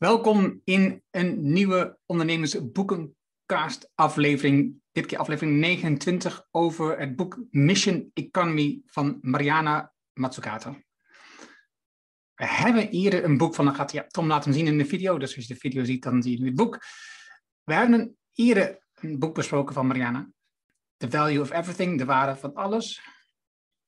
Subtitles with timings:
[0.00, 4.74] Welkom in een nieuwe ondernemersboekencast aflevering.
[4.92, 10.76] Dit keer aflevering 29 over het boek Mission Economy van Mariana Mazzucato.
[12.34, 15.18] We hebben hier een boek van, dan gaat ja, Tom laten zien in de video,
[15.18, 16.78] dus als je de video ziet, dan zie je het boek.
[17.64, 20.30] We hebben hier een boek besproken van Mariana,
[20.96, 23.00] The Value of Everything, de waarde van alles.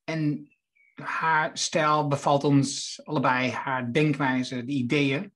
[0.04, 0.52] En
[0.94, 5.32] haar stijl bevalt ons allebei, haar denkwijze, de ideeën.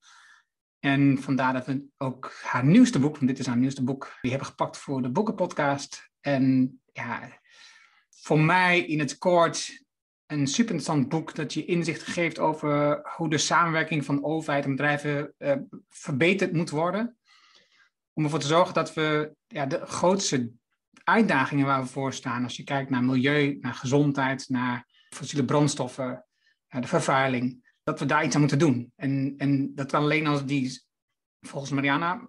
[0.86, 4.30] En vandaar dat we ook haar nieuwste boek, want dit is haar nieuwste boek, die
[4.30, 6.10] hebben gepakt voor de Boekenpodcast.
[6.20, 7.40] En ja,
[8.10, 9.84] voor mij in het kort
[10.26, 14.70] een super interessant boek dat je inzicht geeft over hoe de samenwerking van overheid en
[14.70, 15.52] bedrijven uh,
[15.88, 17.16] verbeterd moet worden.
[18.12, 20.50] Om ervoor te zorgen dat we ja, de grootste
[21.04, 26.26] uitdagingen waar we voor staan, als je kijkt naar milieu, naar gezondheid, naar fossiele brandstoffen,
[26.68, 28.92] naar de vervuiling, dat we daar iets aan moeten doen.
[28.96, 30.85] En, en dat alleen als die,
[31.40, 32.26] volgens Mariana,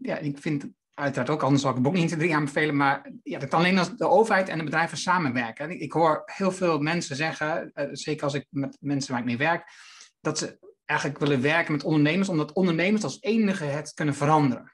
[0.00, 3.12] ja, ik vind het uiteraard ook, anders zal ik het boek niet drie aanbevelen, maar
[3.22, 5.80] ja, dat kan alleen als de overheid en de bedrijven samenwerken.
[5.80, 9.36] Ik, hoor heel veel mensen zeggen, uh, zeker als ik met mensen waar ik mee
[9.36, 9.72] werk,
[10.20, 14.72] dat ze eigenlijk willen werken met ondernemers, omdat ondernemers als enige het kunnen veranderen.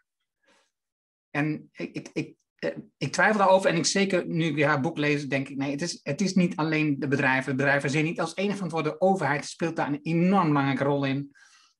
[1.30, 2.34] En ik, ik, ik
[2.98, 5.82] eh, twijfel daarover en ik zeker nu ik haar boek lees, denk ik, nee, het
[5.82, 7.50] is, het is niet alleen de bedrijven.
[7.50, 8.90] De bedrijven zijn niet als enige verantwoorde.
[8.90, 11.36] De overheid speelt daar een enorm belangrijke rol in.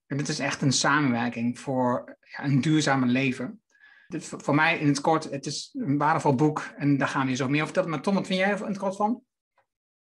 [0.06, 3.60] En dit is echt een samenwerking voor een duurzame leven.
[4.08, 7.34] Dit, voor mij in het kort, het is een waardevol boek en daar gaan we
[7.34, 7.90] zo meer over vertellen.
[7.90, 9.22] Maar Tom, wat vind jij in het kort van?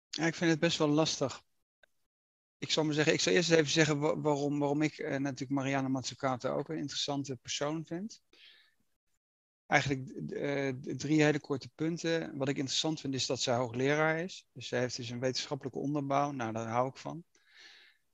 [0.10, 1.42] Ja, ik vind het best wel lastig.
[2.58, 5.88] Ik zal maar zeggen, ik zal eerst even zeggen waarom, waarom ik eh, natuurlijk Mariana
[5.88, 8.23] Mazzucato ook een interessante persoon vind
[9.73, 12.38] eigenlijk uh, drie hele korte punten.
[12.38, 14.48] Wat ik interessant vind is dat zij hoogleraar is.
[14.52, 16.32] Dus zij heeft dus een wetenschappelijke onderbouw.
[16.32, 17.23] Nou, daar hou ik van.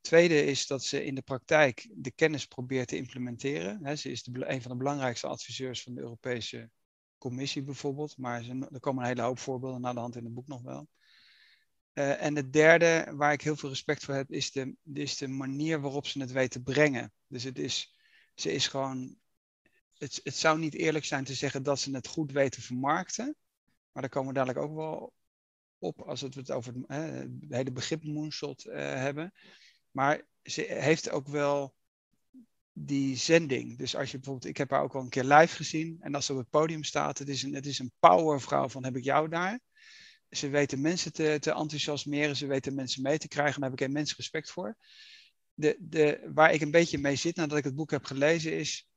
[0.01, 3.97] Tweede is dat ze in de praktijk de kennis probeert te implementeren.
[3.97, 6.69] ze is de, een van de belangrijkste adviseurs van de Europese
[7.17, 8.17] Commissie bijvoorbeeld.
[8.17, 10.87] Maar er komen een hele hoop voorbeelden naar de hand in het boek nog wel.
[11.93, 15.27] Uh, en het derde, waar ik heel veel respect voor heb, is de, is de
[15.27, 17.13] manier waarop ze het weet te brengen.
[17.27, 17.95] Dus het is,
[18.35, 19.17] ze is gewoon
[19.99, 23.35] het, het zou niet eerlijk zijn te zeggen dat ze het goed weten vermarkten.
[23.91, 25.13] Maar daar komen we dadelijk ook wel
[25.77, 29.33] op als we het over het, hele begrip moonshot uh, hebben.
[29.91, 31.73] Maar ze heeft ook wel
[32.73, 33.77] die zending.
[33.77, 35.97] Dus als je bijvoorbeeld, ik heb haar ook al een keer live gezien.
[36.01, 38.83] En als ze op het podium staat, het is een, het is een powervrouw van
[38.83, 39.59] heb ik jou daar.
[40.29, 43.61] Ze weten mensen te, te enthousiasmeren, ze weten mensen mee te krijgen.
[43.61, 44.77] Daar heb ik immens respect voor.
[45.53, 48.87] De, de, waar ik een beetje mee zit nadat ik het boek heb gelezen is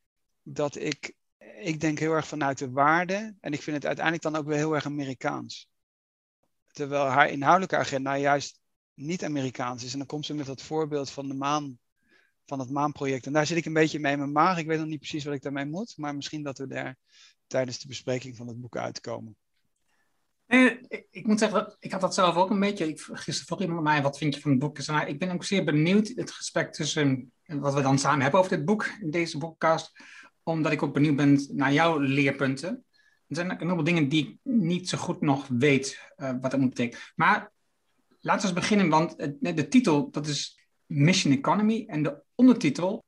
[0.43, 1.15] dat ik,
[1.61, 3.35] ik denk heel erg vanuit de waarde.
[3.41, 5.69] En ik vind het uiteindelijk dan ook wel heel erg Amerikaans.
[6.67, 8.61] Terwijl haar inhoudelijke agenda juist
[8.95, 9.93] niet Amerikaans is.
[9.93, 11.79] En dan komt ze met dat voorbeeld van de maan,
[12.47, 13.27] van het maanproject.
[13.27, 14.59] En daar zit ik een beetje mee in mijn maag.
[14.59, 15.95] Ik weet nog niet precies wat ik daarmee moet.
[15.97, 16.97] Maar misschien dat we daar
[17.47, 19.37] tijdens de bespreking van het boek uitkomen.
[21.11, 22.89] ik, moet zeggen, ik had dat zelf ook een beetje.
[22.89, 24.87] Ik, gisteren vroeg iemand mij, wat vind je van het boek?
[24.87, 28.57] Nou, ik ben ook zeer benieuwd, het gesprek tussen, wat we dan samen hebben over
[28.57, 29.93] dit boek, in deze boekkast
[30.43, 32.85] omdat ik ook benieuwd ben naar jouw leerpunten.
[33.29, 36.61] Er zijn een heleboel dingen die ik niet zo goed nog weet uh, wat dat
[36.61, 37.05] moet betekenen.
[37.15, 37.52] Maar
[38.23, 43.05] laten we eens beginnen, want de titel dat is Mission Economy en de ondertitel...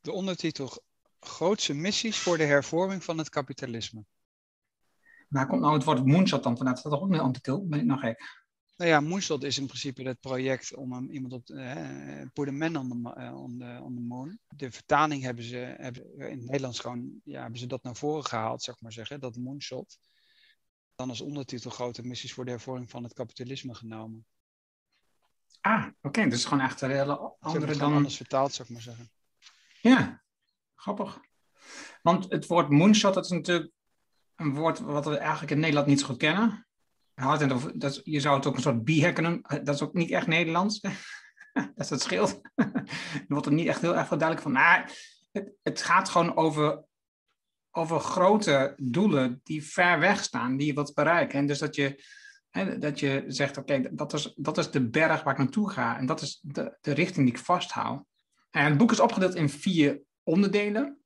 [0.00, 0.82] De ondertitel
[1.20, 4.04] Grootse missies voor de hervorming van het kapitalisme.
[5.28, 6.74] Waar komt nou het woord moonshot dan vandaan?
[6.74, 7.66] Dat toch ook een ondertitel?
[7.66, 8.42] Ben ik nog gek?
[8.76, 11.44] Nou ja, Moonshot is in principe het project om iemand op
[12.32, 14.38] Put a Man on the, on, the, on the Moon.
[14.56, 18.24] De vertaling hebben ze hebben, in het Nederlands gewoon, ja, hebben ze dat naar voren
[18.24, 19.98] gehaald, zeg maar zeggen, dat Moonshot.
[20.94, 24.26] Dan als ondertitel grote missies voor de hervorming van het kapitalisme genomen.
[25.62, 26.28] Ah, oké, okay.
[26.28, 27.92] dus gewoon echt een hele andere dan...
[27.92, 29.10] anders vertaald, zou ik maar zeggen.
[29.80, 30.22] Ja,
[30.74, 31.20] grappig.
[32.02, 33.70] Want het woord moonshot, dat is natuurlijk
[34.36, 36.66] een woord wat we eigenlijk in Nederland niet zo goed kennen
[37.74, 38.88] dat, je zou het ook een soort
[39.20, 39.42] noemen.
[39.42, 40.80] Eh, dat is ook niet echt Nederlands.
[41.74, 42.40] dat het scheelt.
[42.54, 44.52] Dan wordt er niet echt heel erg duidelijk van.
[44.52, 44.84] Nou,
[45.32, 46.84] het, het gaat gewoon over,
[47.70, 51.38] over grote doelen die ver weg staan, die je wilt bereiken.
[51.38, 52.04] En dus dat je,
[52.78, 55.98] dat je zegt, oké, dat, is, dat is de berg waar ik naartoe ga.
[55.98, 58.04] En dat is de, de richting die ik vasthoud.
[58.50, 61.00] En het boek is opgedeeld in vier onderdelen.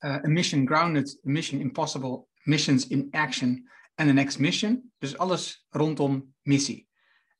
[0.00, 4.92] Uh, a mission grounded, a mission impossible, missions in action en the next mission.
[4.98, 6.88] Dus alles rondom missie.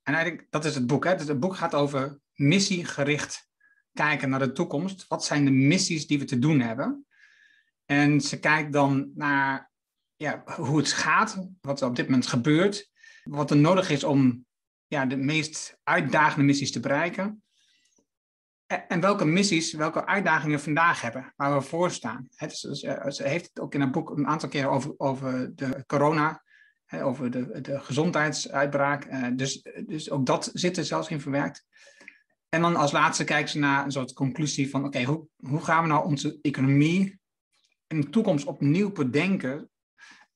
[0.02, 1.04] En eigenlijk, dat is het boek.
[1.04, 1.16] Hè?
[1.16, 3.48] Dus het boek gaat over missiegericht
[3.92, 5.08] kijken naar de toekomst.
[5.08, 7.06] Wat zijn de missies die we te doen hebben?
[7.84, 9.67] En ze kijkt dan naar
[10.18, 12.90] ja, hoe het gaat, wat er op dit moment gebeurt,
[13.22, 14.46] wat er nodig is om
[14.86, 17.42] ja, de meest uitdagende missies te bereiken.
[18.66, 22.28] en welke missies, welke uitdagingen vandaag hebben, waar we voor staan.
[22.36, 22.80] Dus, dus,
[23.16, 26.42] ze heeft het ook in haar boek een aantal keer over, over de corona,
[26.92, 29.08] over de, de gezondheidsuitbraak.
[29.38, 31.66] Dus, dus ook dat zit er zelfs in verwerkt.
[32.48, 35.82] En dan als laatste kijkt ze naar een soort conclusie van, oké, hoe, hoe gaan
[35.82, 37.20] we nou onze economie
[37.86, 39.70] in de toekomst opnieuw bedenken?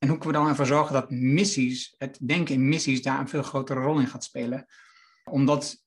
[0.03, 3.29] En hoe kunnen we dan ervoor zorgen dat missies, het denken in missies, daar een
[3.29, 4.67] veel grotere rol in gaat spelen?
[5.25, 5.85] Omdat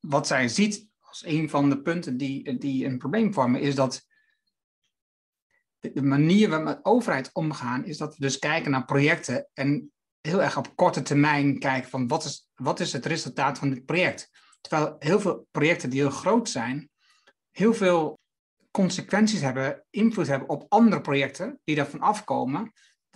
[0.00, 4.06] wat zij ziet als een van de punten die, die een probleem vormen, is dat
[5.78, 9.92] de manier waarop we met overheid omgaan, is dat we dus kijken naar projecten en
[10.20, 13.84] heel erg op korte termijn kijken van wat is, wat is het resultaat van dit
[13.84, 14.30] project.
[14.60, 16.90] Terwijl heel veel projecten die heel groot zijn,
[17.50, 18.18] heel veel
[18.70, 22.72] consequenties hebben, invloed hebben op andere projecten die daarvan afkomen,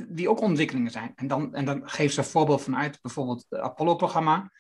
[0.08, 1.12] die ook ontwikkelingen zijn.
[1.14, 4.52] En dan, en dan geeft ze een voorbeeld vanuit bijvoorbeeld het Apollo-programma.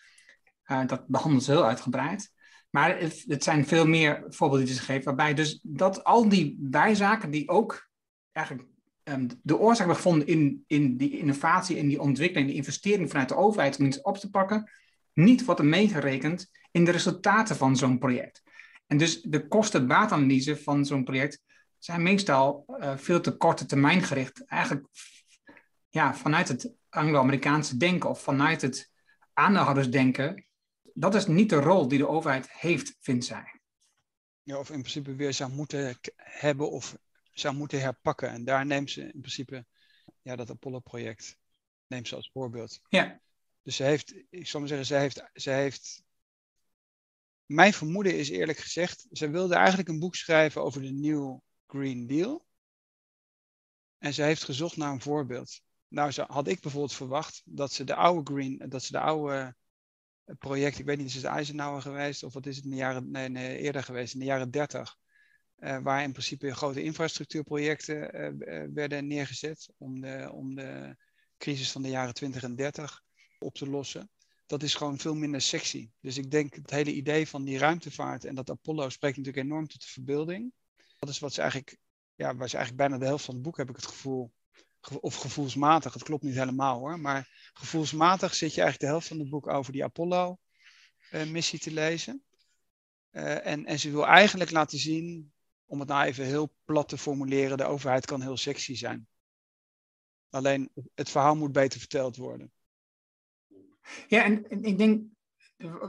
[0.66, 2.32] Uh, dat behandelt ze heel uitgebreid.
[2.70, 6.56] Maar het, het, zijn veel meer voorbeelden die ze geven, waarbij dus dat al die
[6.58, 7.88] bijzaken die ook
[8.32, 8.68] eigenlijk
[9.04, 13.28] um, de oorzaak hebben gevonden in, in die innovatie, in die ontwikkeling, die investering vanuit
[13.28, 14.70] de overheid om iets op te pakken,
[15.12, 18.42] niet worden meegerekend in de resultaten van zo'n project.
[18.86, 21.42] En dus de kosten-baatanalyse van zo'n project
[21.78, 24.44] zijn meestal uh, veel te korte termijn gericht.
[24.44, 24.86] Eigenlijk
[25.88, 28.92] ja, vanuit het Anglo-Amerikaanse denken of vanuit het
[29.32, 30.46] aandeelhoudersdenken.
[30.82, 33.60] Dat is niet de rol die de overheid heeft, vindt zij.
[34.42, 36.96] Ja, of in principe weer zou moeten hebben of
[37.32, 38.30] zou moeten herpakken.
[38.30, 39.66] En daar neemt ze in principe
[40.22, 41.38] ja, dat Apollo-project
[41.86, 42.80] neemt ze als voorbeeld.
[42.88, 43.20] Ja.
[43.62, 46.02] Dus ze heeft, ik zal maar zeggen, ze heeft, ze heeft.
[47.46, 52.06] Mijn vermoeden is eerlijk gezegd, ze wilde eigenlijk een boek schrijven over de New Green
[52.06, 52.46] Deal.
[53.98, 55.60] En ze heeft gezocht naar een voorbeeld.
[55.88, 59.56] Nou, zo had ik bijvoorbeeld verwacht dat ze de oude Green, dat ze de oude
[60.24, 62.76] eh, project, ik weet niet, is het Eisenhower geweest of wat is het in de
[62.76, 64.96] jaren, nee, nee eerder geweest, in de jaren 30.
[65.58, 70.96] Uh, waar in principe grote infrastructuurprojecten uh, werden neergezet om de, om de
[71.36, 73.02] crisis van de jaren 20 en 30
[73.38, 74.10] op te lossen.
[74.46, 75.90] Dat is gewoon veel minder sexy.
[76.00, 79.66] Dus ik denk het hele idee van die ruimtevaart en dat Apollo spreekt natuurlijk enorm
[79.66, 80.52] tot de verbeelding.
[80.98, 81.78] Dat is wat ze eigenlijk,
[82.14, 84.32] ja, waar ze eigenlijk bijna de helft van het boek heb ik het gevoel,
[85.00, 89.18] of gevoelsmatig, het klopt niet helemaal hoor, maar gevoelsmatig zit je eigenlijk de helft van
[89.18, 92.22] het boek over die Apollo-missie te lezen.
[93.10, 95.32] Uh, en, en ze wil eigenlijk laten zien,
[95.66, 99.08] om het nou even heel plat te formuleren, de overheid kan heel sexy zijn.
[100.30, 102.52] Alleen het verhaal moet beter verteld worden.
[104.08, 105.02] Ja, en, ik denk,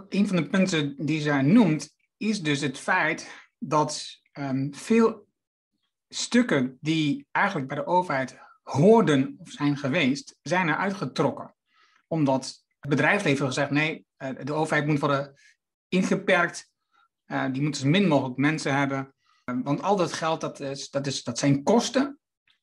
[0.10, 5.28] een van de punten die zij noemt, is dus het feit dat um, veel
[6.08, 8.40] stukken die eigenlijk bij de overheid
[8.72, 11.56] hoorden of zijn geweest, zijn er uitgetrokken.
[12.08, 15.34] Omdat het bedrijfsleven gezegd, nee, eh, de overheid moet worden
[15.88, 16.72] ingeperkt,
[17.28, 19.14] uh, die moeten zo min mogelijk mensen hebben.
[19.46, 22.20] Uh, want al dat geld, dat, is, dat, is, dat zijn kosten.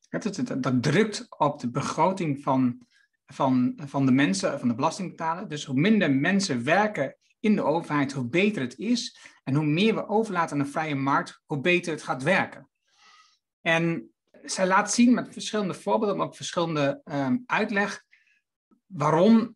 [0.09, 2.87] Dat, dat, dat drukt op de begroting van
[3.33, 5.47] van, van de mensen, van de belastingbetaler.
[5.47, 9.17] Dus hoe minder mensen werken in de overheid, hoe beter het is.
[9.43, 12.69] En hoe meer we overlaten aan de vrije markt, hoe beter het gaat werken.
[13.61, 14.11] En
[14.51, 18.03] zij laat zien met verschillende voorbeelden, maar ook verschillende um, uitleg,
[18.85, 19.55] waarom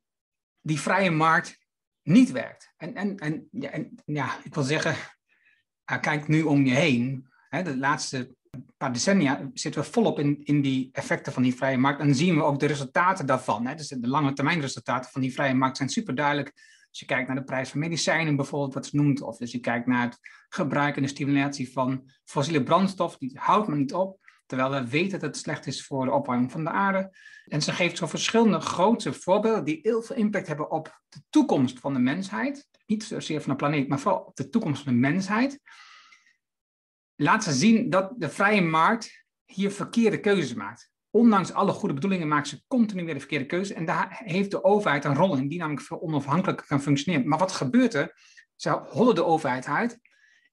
[0.61, 1.59] die vrije markt
[2.03, 2.73] niet werkt.
[2.77, 4.95] En, en, en, ja, en ja, ik wil zeggen,
[6.01, 7.29] kijk nu om je heen.
[7.49, 8.35] Hè, de laatste
[8.77, 12.00] paar decennia zitten we volop in, in die effecten van die vrije markt.
[12.00, 13.65] En zien we ook de resultaten daarvan.
[13.65, 13.75] Hè.
[13.75, 16.51] Dus de lange termijn resultaten van die vrije markt zijn super duidelijk.
[16.89, 19.21] Als je kijkt naar de prijs van medicijnen bijvoorbeeld, wat ze noemt.
[19.21, 20.19] Of als je kijkt naar het
[20.50, 23.17] gebruik en de stimulatie van fossiele brandstof.
[23.17, 24.19] Die houdt maar niet op.
[24.51, 27.17] Terwijl we weten dat het slecht is voor de opwarming van de aarde.
[27.46, 31.79] En ze geeft zo verschillende grote voorbeelden die heel veel impact hebben op de toekomst
[31.79, 32.67] van de mensheid.
[32.86, 35.60] Niet zozeer van de planeet, maar vooral op de toekomst van de mensheid
[37.15, 40.91] laat ze zien dat de vrije markt hier verkeerde keuzes maakt.
[41.10, 43.74] Ondanks alle goede bedoelingen maakt ze continu weer de verkeerde keuze.
[43.74, 47.27] En daar heeft de overheid een rol in, die namelijk veel onafhankelijker kan functioneren.
[47.27, 48.17] Maar wat gebeurt er?
[48.55, 50.00] Ze hollen de overheid uit.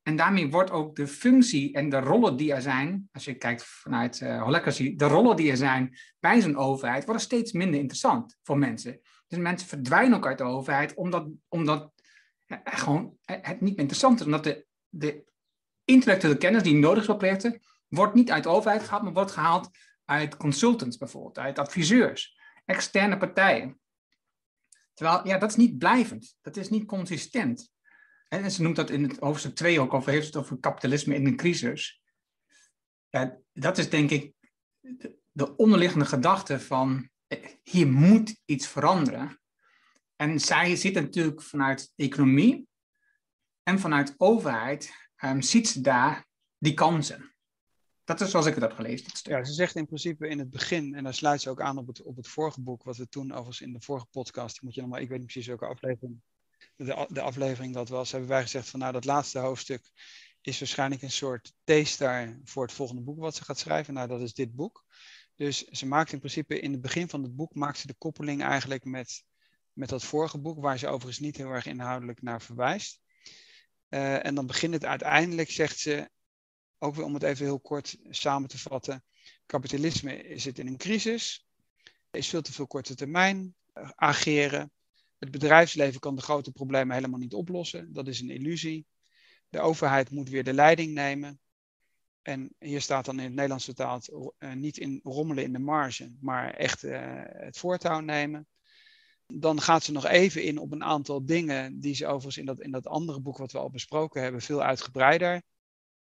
[0.08, 3.64] En daarmee wordt ook de functie en de rollen die er zijn, als je kijkt
[3.64, 8.36] vanuit uh, holacracy, de rollen die er zijn bij zo'n overheid, worden steeds minder interessant
[8.42, 9.00] voor mensen.
[9.26, 11.92] Dus mensen verdwijnen ook uit de overheid omdat, omdat
[12.64, 14.26] gewoon het niet meer interessant is.
[14.26, 15.24] Omdat de, de
[15.84, 19.30] intellectuele kennis die nodig is voor projecten, wordt niet uit de overheid gehaald, maar wordt
[19.30, 19.70] gehaald
[20.04, 23.80] uit consultants bijvoorbeeld, uit adviseurs, externe partijen.
[24.94, 27.76] Terwijl, ja, dat is niet blijvend, dat is niet consistent.
[28.28, 31.26] En ze noemt dat in het hoofdstuk 2 ook, over heeft het over kapitalisme in
[31.26, 32.02] een crisis.
[33.08, 34.32] Ja, dat is denk ik
[35.32, 39.40] de onderliggende gedachte van, eh, hier moet iets veranderen.
[40.16, 42.68] En zij zit natuurlijk vanuit economie
[43.62, 44.92] en vanuit overheid
[45.24, 46.26] um, ziet ze daar
[46.58, 47.34] die kansen.
[48.04, 49.06] Dat is zoals ik het heb gelezen.
[49.22, 51.86] Ja, ze zegt in principe in het begin, en daar sluit ze ook aan op
[51.86, 54.80] het, op het vorige boek, wat we toen overigens in de vorige podcast, moet je
[54.80, 56.20] nog maar, ik weet niet precies welke aflevering,
[56.76, 59.90] de, de aflevering dat was, hebben wij gezegd van nou dat laatste hoofdstuk
[60.40, 63.94] is waarschijnlijk een soort taster voor het volgende boek wat ze gaat schrijven.
[63.94, 64.84] Nou, dat is dit boek.
[65.34, 68.42] Dus ze maakt in principe in het begin van het boek maakt ze de koppeling
[68.42, 69.24] eigenlijk met,
[69.72, 73.00] met dat vorige boek, waar ze overigens niet heel erg inhoudelijk naar verwijst.
[73.88, 76.10] Uh, en dan begint het uiteindelijk, zegt ze,
[76.78, 79.04] ook weer om het even heel kort samen te vatten.
[79.46, 81.46] Kapitalisme zit in een crisis,
[82.10, 84.72] is veel te veel korte termijn uh, ageren.
[85.18, 88.86] Het bedrijfsleven kan de grote problemen helemaal niet oplossen, dat is een illusie.
[89.48, 91.40] De overheid moet weer de leiding nemen.
[92.22, 94.08] En hier staat dan in het Nederlands vertaald
[94.38, 98.46] uh, niet in rommelen in de marge, maar echt uh, het voortouw nemen.
[99.26, 102.60] Dan gaat ze nog even in op een aantal dingen die ze overigens in dat,
[102.60, 105.42] in dat andere boek wat we al besproken hebben veel uitgebreider,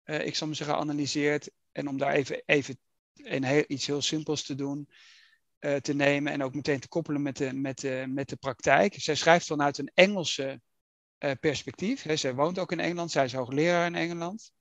[0.05, 1.51] uh, ik zal maar zeggen, analyseert.
[1.73, 2.79] En om daar even, even
[3.15, 4.89] een heel, iets heel simpels te doen,
[5.81, 8.95] te nemen en ook meteen te koppelen met de, met de, met de praktijk.
[8.97, 10.61] Zij schrijft vanuit een Engelse
[11.41, 12.03] perspectief.
[12.03, 12.17] Hè.
[12.17, 14.53] Zij woont ook in Engeland, zij is hoogleraar in Engeland.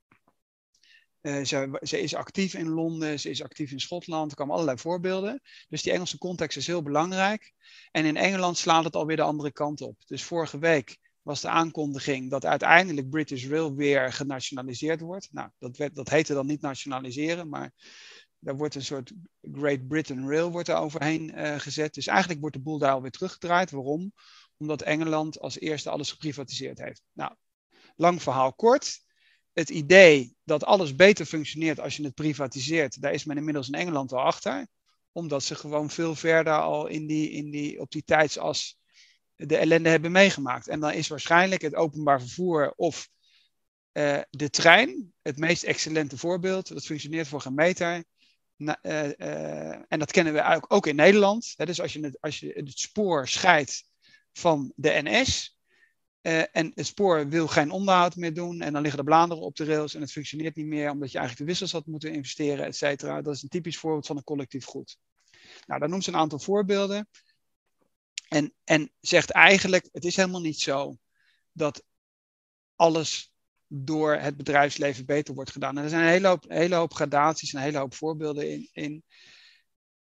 [1.21, 5.41] Uh, ze, is actief in Londen, ze is actief in Schotland, er komen allerlei voorbeelden.
[5.69, 7.53] Dus die Engelse context is heel belangrijk.
[7.91, 9.97] En in Engeland slaat het alweer de andere kant op.
[10.05, 15.27] Dus vorige week was de aankondiging dat uiteindelijk British Rail weer genationaliseerd wordt.
[15.31, 17.71] Nou, dat, werd, dat heette dan niet nationaliseren, maar
[18.41, 21.93] daar wordt een soort Great Britain Rail wordt er overheen uh, gezet.
[21.93, 23.71] Dus eigenlijk wordt de boel daar alweer teruggedraaid.
[23.71, 24.13] Waarom?
[24.57, 27.01] Omdat Engeland als eerste alles geprivatiseerd heeft.
[27.13, 27.35] Nou,
[27.95, 29.03] lang verhaal kort
[29.53, 33.73] het idee dat alles beter functioneert als je het privatiseert, daar is men inmiddels in
[33.73, 34.67] Engeland al achter.
[35.11, 38.79] Omdat ze gewoon veel verder al in die, in die, op die tijdsas
[39.35, 40.67] de ellende hebben meegemaakt.
[40.67, 43.09] En dan is waarschijnlijk het openbaar vervoer of
[43.93, 46.67] uh, de trein het meest excellente voorbeeld.
[46.67, 48.03] Dat functioneert voor geen meter.
[48.61, 48.73] Uh,
[49.17, 51.53] uh, en dat kennen we ook, in Nederland.
[51.57, 53.83] Hè, dus als je, het, als je het spoor scheidt
[54.31, 55.57] van de NS,
[56.21, 58.61] uh, en het spoor wil geen onderhoud meer doen.
[58.61, 61.17] En dan liggen de bladeren op de rails en het functioneert niet meer omdat je
[61.17, 63.21] eigenlijk de wissels had moeten investeren, et cetera.
[63.21, 64.97] Dat is een typisch voorbeeld van een collectief goed.
[65.65, 67.09] Nou, daar noemt ze een aantal voorbeelden.
[68.27, 70.97] En, en zegt eigenlijk, het is helemaal niet zo
[71.51, 71.83] dat
[72.75, 73.30] alles
[73.73, 75.77] door het bedrijfsleven beter wordt gedaan.
[75.77, 78.69] En er zijn een hele hoop, hele hoop gradaties en een hele hoop voorbeelden in,
[78.73, 79.03] in.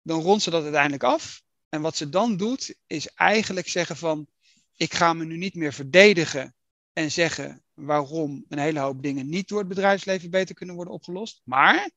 [0.03, 1.43] Dan rondt ze dat uiteindelijk af.
[1.69, 4.29] En wat ze dan doet, is eigenlijk zeggen van
[4.77, 6.55] ik ga me nu niet meer verdedigen
[6.93, 11.41] en zeggen waarom een hele hoop dingen niet door het bedrijfsleven beter kunnen worden opgelost.
[11.45, 11.91] Maar,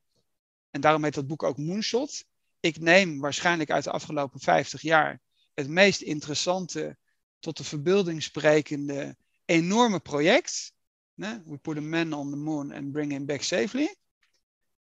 [0.70, 2.26] en daarom heet dat boek ook Moonshot,
[2.60, 5.22] ik neem waarschijnlijk uit de afgelopen 50 jaar
[5.54, 6.98] het meest interessante,
[7.40, 10.74] tot de verbeelding sprekende, enorme project.
[11.16, 13.96] We put a man on the moon and bring him back safely.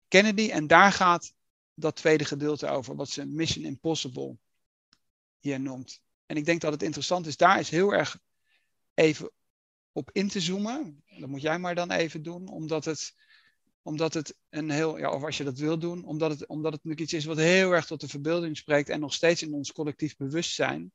[0.09, 1.35] Kennedy, en daar gaat
[1.75, 4.37] dat tweede gedeelte over, wat ze Mission Impossible
[5.41, 6.01] hier noemt.
[6.27, 8.19] En ik denk dat het interessant is, daar is heel erg
[8.95, 9.31] even
[9.93, 11.03] op in te zoomen.
[11.19, 13.15] Dat moet jij maar dan even doen, omdat het,
[13.83, 16.85] omdat het een heel, ja, of als je dat wil doen, omdat het, omdat het
[16.85, 19.73] natuurlijk iets is wat heel erg tot de verbeelding spreekt en nog steeds in ons
[19.73, 20.93] collectief bewustzijn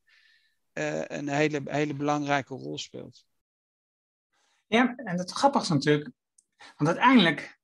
[0.74, 3.26] uh, een hele, hele belangrijke rol speelt.
[4.76, 6.10] Ja, en het grappige natuurlijk,
[6.76, 7.60] want uiteindelijk,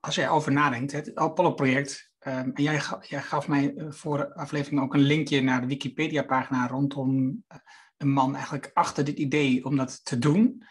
[0.00, 4.34] als je erover nadenkt, het Apollo-project Um, en jij, jij, gaf mij uh, voor de
[4.34, 7.58] aflevering ook een linkje naar de Wikipedia-pagina rondom uh,
[7.96, 10.64] een man eigenlijk achter dit idee om dat te doen.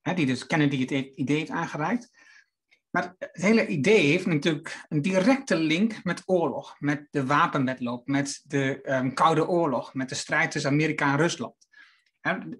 [0.00, 2.10] Hè, die dus Kennedy het idee heeft aangereikt.
[2.90, 8.40] Maar het hele idee heeft natuurlijk een directe link met oorlog, met de wapenwetloop, met
[8.44, 11.67] de um, Koude Oorlog, met de strijd tussen Amerika en Rusland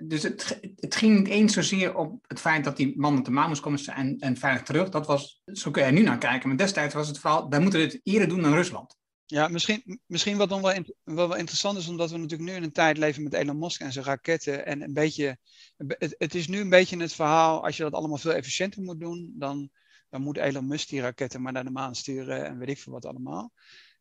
[0.02, 3.30] dus het, het, ging niet eens zozeer op het feit dat die man op de
[3.30, 4.88] maan moest komen en, en veilig terug.
[4.88, 6.48] Dat was, zo kun je er nu naar kijken.
[6.48, 8.96] Maar destijds was het verhaal, wij moeten dit eerder doen dan Rusland.
[9.24, 12.62] Ja, misschien, misschien wat dan wel, in, wel, interessant is, omdat we natuurlijk nu in
[12.62, 14.66] een tijd leven met Elon Musk en zijn raketten.
[14.66, 15.38] En een beetje,
[15.76, 19.00] het, het is nu een beetje het verhaal, als je dat allemaal veel efficiënter moet
[19.00, 19.70] doen, dan,
[20.08, 22.92] dan moet Elon Musk die raketten maar naar de maan sturen en weet ik veel
[22.92, 23.52] wat allemaal.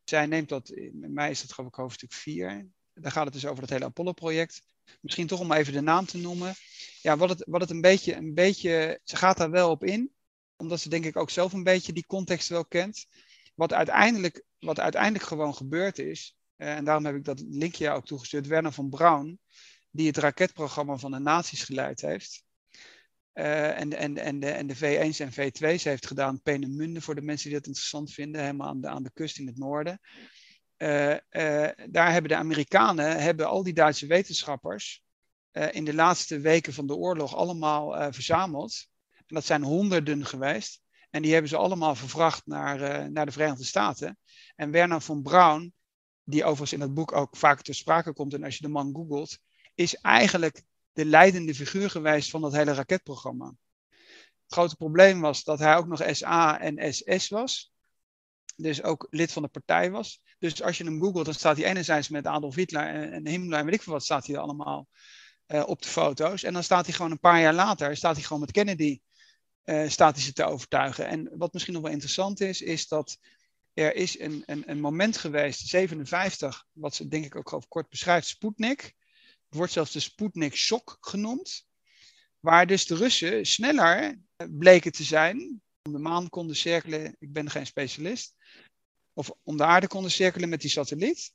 [0.04, 2.68] Zij neemt dat, in mij is dat geloof ik hoofdstuk 4.
[3.00, 4.62] Daar gaat het dus over het hele Apollo-project
[5.01, 6.54] misschien toch om even de naam te noemen.
[7.01, 10.12] Ja, wat het, wat het een beetje, een beetje, ze gaat daar wel op in,
[10.58, 13.06] omdat ze denk ik ook zelf een beetje die context wel kent.
[13.56, 18.06] Wat uiteindelijk, wat uiteindelijk gewoon gebeurd is, uh, en daarom heb ik dat linkje ook
[18.06, 19.39] toegestuurd, Werner van Braun,
[19.92, 22.46] die het raketprogramma van de naties geleid heeft.
[23.34, 27.22] Uh, en, en, en, de, en de V1's en V2's heeft gedaan, Peenemünde, voor de
[27.22, 30.00] mensen die dat interessant vinden, helemaal aan de, aan de kust in het noorden.
[30.77, 31.17] Uh, uh,
[31.89, 35.03] daar hebben de Amerikanen, hebben al die Duitse wetenschappers
[35.51, 38.88] uh, in de laatste weken van de oorlog allemaal verzameld.
[39.15, 40.81] En dat zijn honderden geweest.
[41.10, 44.17] En die hebben ze allemaal vervracht naar, naar de Verenigde Staten.
[44.55, 45.74] En Werner von Braun,
[46.24, 48.93] die overigens in het boek ook vaak ter sprake komt, en als je de man
[48.96, 49.38] googelt,
[49.75, 53.53] is eigenlijk de leidende figuur geweest van dat hele raketprogramma.
[54.43, 57.72] Het grote probleem was dat hij ook nog SA en SS was.
[58.55, 60.22] Dus ook lid van de partij was.
[60.39, 63.60] Dus als je hem googelt, dan staat hij enerzijds met Adolf Hitler en, en Himmler
[63.60, 64.88] en weet ik veel wat staat hij allemaal
[65.48, 66.44] uh, op de foto's.
[66.44, 69.00] En dan staat hij gewoon een paar jaar later, staat hij gewoon met Kennedy,
[69.65, 71.08] uh, staat hij ze te overtuigen.
[71.08, 73.17] En wat misschien nog wel interessant is, is dat
[73.74, 77.89] er is een, een, een moment geweest, 57, wat ze denk ik ook over kort
[77.89, 78.82] beschrijft, Sputnik.
[79.48, 81.65] Het wordt zelfs de Sputnik-shock genoemd.
[82.39, 87.50] Waar dus de Russen sneller bleken te zijn, om de maan konden cirkelen, ik ben
[87.50, 88.36] geen specialist,
[89.18, 91.34] of om de aarde konden cirkelen met die satelliet.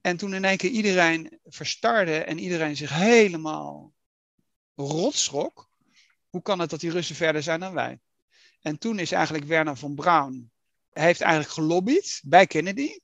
[0.00, 3.92] En toen in één keer iedereen verstarde en iedereen zich helemaal
[4.74, 5.70] rotschrok.
[6.28, 8.00] Hoe kan het dat die Russen verder zijn dan wij?
[8.60, 10.50] En toen is eigenlijk Werner von Braun,
[10.92, 12.98] heeft eigenlijk gelobbyd bij Kennedy.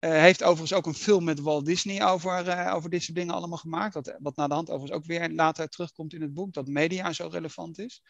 [0.00, 3.34] Uh, heeft overigens ook een film met Walt Disney over, uh, over dit soort dingen
[3.34, 3.94] allemaal gemaakt.
[3.94, 7.12] Dat, wat naar de hand overigens ook weer later terugkomt in het boek, dat media
[7.12, 8.02] zo relevant is.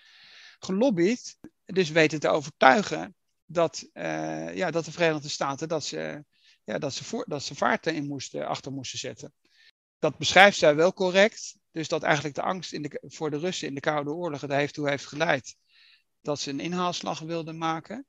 [0.58, 6.24] Gelobbyd, dus weten te overtuigen dat, uh, ja, dat de Verenigde Staten dat ze,
[6.64, 9.32] ja, dat ze, voor, dat ze vaart in moesten, achter moesten zetten.
[9.98, 11.56] Dat beschrijft zij wel correct.
[11.70, 14.52] Dus dat eigenlijk de angst in de, voor de Russen in de Koude Oorlog er
[14.52, 15.56] heeft toe heeft geleid
[16.20, 18.06] dat ze een inhaalslag wilden maken.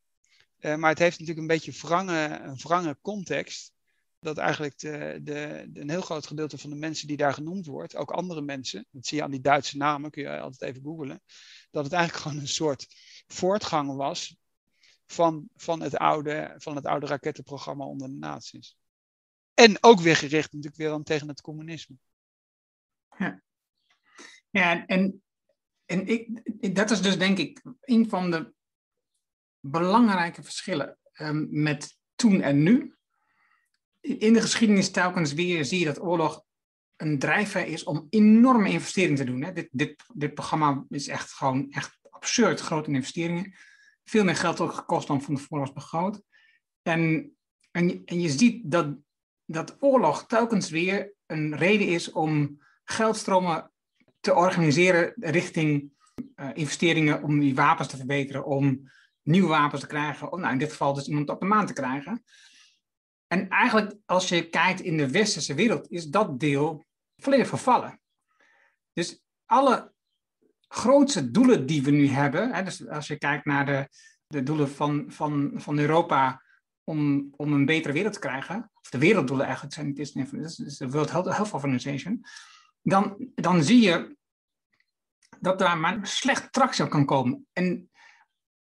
[0.60, 3.72] Uh, maar het heeft natuurlijk een beetje wrange, een wrange context.
[4.20, 7.66] Dat eigenlijk de, de, de, een heel groot gedeelte van de mensen die daar genoemd
[7.66, 10.84] wordt, ook andere mensen, dat zie je aan die Duitse namen, kun je altijd even
[10.84, 11.22] googlen,
[11.72, 12.88] dat het eigenlijk gewoon een soort
[13.28, 14.38] voortgang was
[15.08, 18.78] van, van, het, oude, van het oude rakettenprogramma onder de naties.
[19.54, 21.96] En ook weer gericht natuurlijk weer dan tegen het communisme.
[23.18, 23.42] Ja,
[24.50, 25.24] ja en,
[25.86, 28.54] en ik, dat is dus denk ik een van de
[29.60, 32.96] belangrijke verschillen um, met toen en nu.
[34.00, 36.46] In de geschiedenis telkens weer zie je dat oorlog
[36.96, 39.44] een drijfveer is om enorme investeringen te doen.
[39.44, 39.54] Hè.
[39.54, 43.56] Dit, dit, dit programma is echt gewoon echt absurd grote investeringen
[44.10, 46.22] veel meer geld ook gekost dan van tevoren was begroot.
[46.82, 47.32] En,
[47.72, 48.96] en, en je ziet dat,
[49.46, 53.72] dat oorlog telkens weer een reden is om geldstromen
[54.20, 55.92] te organiseren richting
[56.36, 58.92] uh, investeringen om die wapens te verbeteren, om
[59.22, 61.74] nieuwe wapens te krijgen, om nou, in dit geval dus iemand op de maan te
[61.74, 62.24] krijgen.
[63.28, 68.02] En eigenlijk, als je kijkt in de westerse wereld, is dat deel volledig vervallen.
[68.94, 69.94] Dus alle
[70.68, 73.90] grootste doelen die we nu hebben, hè, dus als je kijkt naar de,
[74.28, 76.44] de doelen van, van, van Europa
[76.84, 80.00] om, om een betere wereld te krijgen, of de werelddoelen eigenlijk zijn, het
[80.60, 82.26] is, de World Health Organization,
[82.82, 84.18] dan, dan zie je
[85.40, 87.48] dat daar maar slecht tractie op kan komen.
[87.54, 87.90] En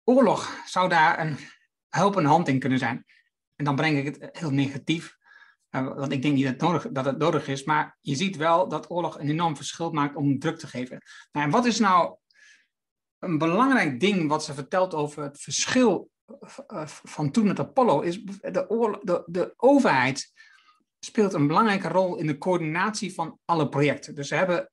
[0.05, 1.37] oorlog zou daar een
[1.89, 3.05] helpende hand in kunnen zijn.
[3.57, 5.18] En dan breng ik het heel negatief.
[5.71, 7.65] Uh, want ik denk niet dat het, nodig, dat het is.
[7.65, 11.03] Maar je ziet wel dat oorlog een enorm verschil maakt om druk te geven.
[11.33, 12.17] Nou, en wat is nou
[13.19, 16.11] een belangrijk ding wat ze vertelt over het verschil
[16.67, 18.01] eh, van toen met Apollo?
[18.01, 20.33] Is de, de, de overheid
[21.01, 24.15] speelt een belangrijke rol in de coördinatie van alle projecten.
[24.15, 24.71] Dus ze hebben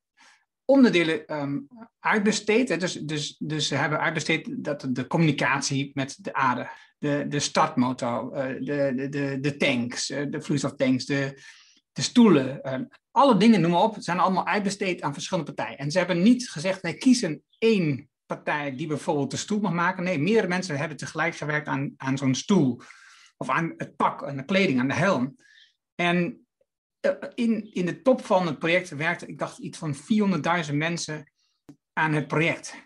[0.66, 1.68] onderdelen um,
[2.00, 2.80] uitbesteed.
[2.80, 8.30] Dus, dus, dus ze hebben uitbesteed dat de communicatie met de aarde, de, de startmotor,
[8.32, 11.42] uh, de, de, de, de tanks, uh, de vloeistoftanks, de,
[11.92, 12.74] de stoelen, uh,
[13.10, 15.78] alle dingen, noem maar op, zijn allemaal uitbesteed aan verschillende partijen.
[15.78, 20.04] En ze hebben niet gezegd, wij kiezen één partij die bijvoorbeeld de stoel mag maken.
[20.04, 22.80] Nee, meerdere mensen hebben tegelijk gewerkt aan, aan zo'n stoel.
[23.36, 25.36] Of aan het pak, aan de kleding, aan de helm.
[25.94, 26.45] En
[27.34, 29.94] in, in de top van het project werkte, ik dacht, iets van
[30.68, 31.32] 400.000 mensen
[31.92, 32.84] aan het project.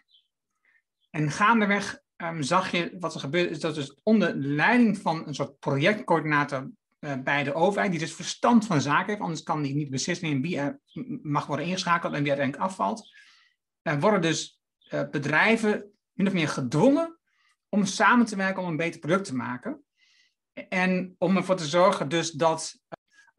[1.11, 5.35] En gaandeweg um, zag je wat er gebeurde, is dat dus onder leiding van een
[5.35, 9.75] soort projectcoördinator uh, bij de overheid, die dus verstand van zaken heeft, anders kan die
[9.75, 10.81] niet beslissen in wie er
[11.23, 13.11] mag worden ingeschakeld en wie uiteindelijk afvalt,
[13.83, 14.61] uh, worden dus
[15.11, 17.19] bedrijven min of meer gedwongen
[17.69, 19.85] om samen te werken om een beter product te maken.
[20.69, 22.81] En om ervoor te zorgen dus dat,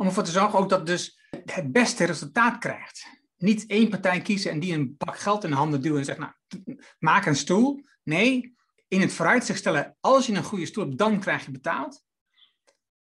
[0.02, 3.06] om ervoor te zorgen ook dat dus het beste resultaat krijgt.
[3.38, 6.34] Niet één partij kiezen en die een pak geld in de handen duwen en zeggen,
[6.50, 7.84] nou, maak een stoel.
[8.04, 8.56] Nee,
[8.88, 12.04] in het vooruitzicht stellen, als je een goede stoel hebt, dan krijg je betaald.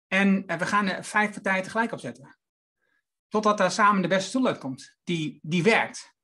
[0.08, 2.38] En we gaan er vijf partijen tegelijk opzetten.
[3.28, 6.16] Totdat daar samen de beste stoel uitkomt, die, die werkt.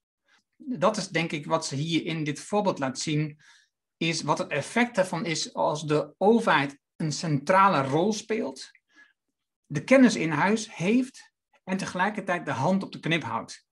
[0.56, 3.40] Dat is denk ik wat ze hier in dit voorbeeld laat zien,
[3.98, 8.77] is wat het effect daarvan is als de overheid een centrale rol speelt,
[9.68, 11.32] de kennis in huis heeft
[11.64, 13.66] en tegelijkertijd de hand op de knip houdt.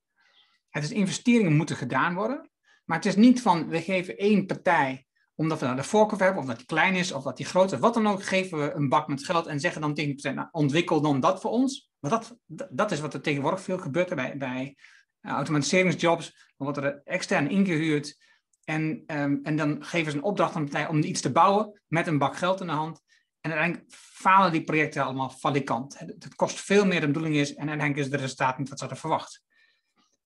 [0.68, 2.50] Het is investeringen moeten gedaan worden,
[2.84, 6.42] Maar het is niet van, we geven één partij, omdat we daar de voorkeur hebben,
[6.42, 8.72] of dat die klein is, of dat die groot is, wat dan ook, geven we
[8.72, 11.90] een bak met geld en zeggen dan tegen die nou, ontwikkel dan dat voor ons.
[11.98, 12.36] Maar dat,
[12.70, 14.76] dat is wat er tegenwoordig veel gebeurt bij, bij
[15.22, 16.52] uh, automatiseringsjobs.
[16.56, 18.16] Dan wordt er extern ingehuurd
[18.64, 21.82] en, um, en dan geven ze een opdracht aan de partij om iets te bouwen
[21.86, 23.02] met een bak geld in de hand.
[23.46, 25.98] En uiteindelijk falen die projecten allemaal falikant.
[25.98, 28.78] Het kost veel meer dan de bedoeling is en uiteindelijk is het resultaat niet wat
[28.78, 29.42] ze hadden verwacht.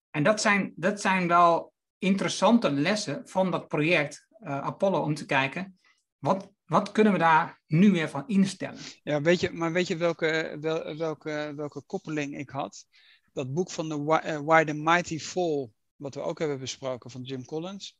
[0.09, 5.25] En dat zijn, dat zijn wel interessante lessen van dat project uh, Apollo om te
[5.25, 5.79] kijken,
[6.17, 8.79] wat, wat kunnen we daar nu weer van instellen?
[9.03, 12.85] Ja, weet je, maar weet je welke, wel, welke, welke koppeling ik had?
[13.33, 17.11] Dat boek van de Why, uh, Why the Mighty Fall, wat we ook hebben besproken
[17.11, 17.97] van Jim Collins,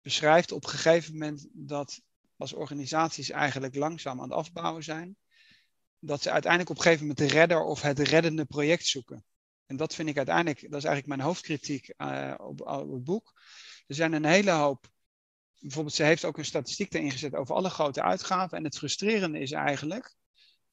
[0.00, 2.00] beschrijft op een gegeven moment dat
[2.36, 5.16] als organisaties eigenlijk langzaam aan het afbouwen zijn,
[5.98, 9.24] dat ze uiteindelijk op een gegeven moment de redder of het reddende project zoeken.
[9.66, 13.40] En dat vind ik uiteindelijk, dat is eigenlijk mijn hoofdkritiek uh, op, op, het boek.
[13.86, 14.88] Er zijn een hele hoop,
[15.58, 18.58] bijvoorbeeld ze heeft ook een statistiek erin gezet over alle grote uitgaven.
[18.58, 20.14] En het frustrerende is eigenlijk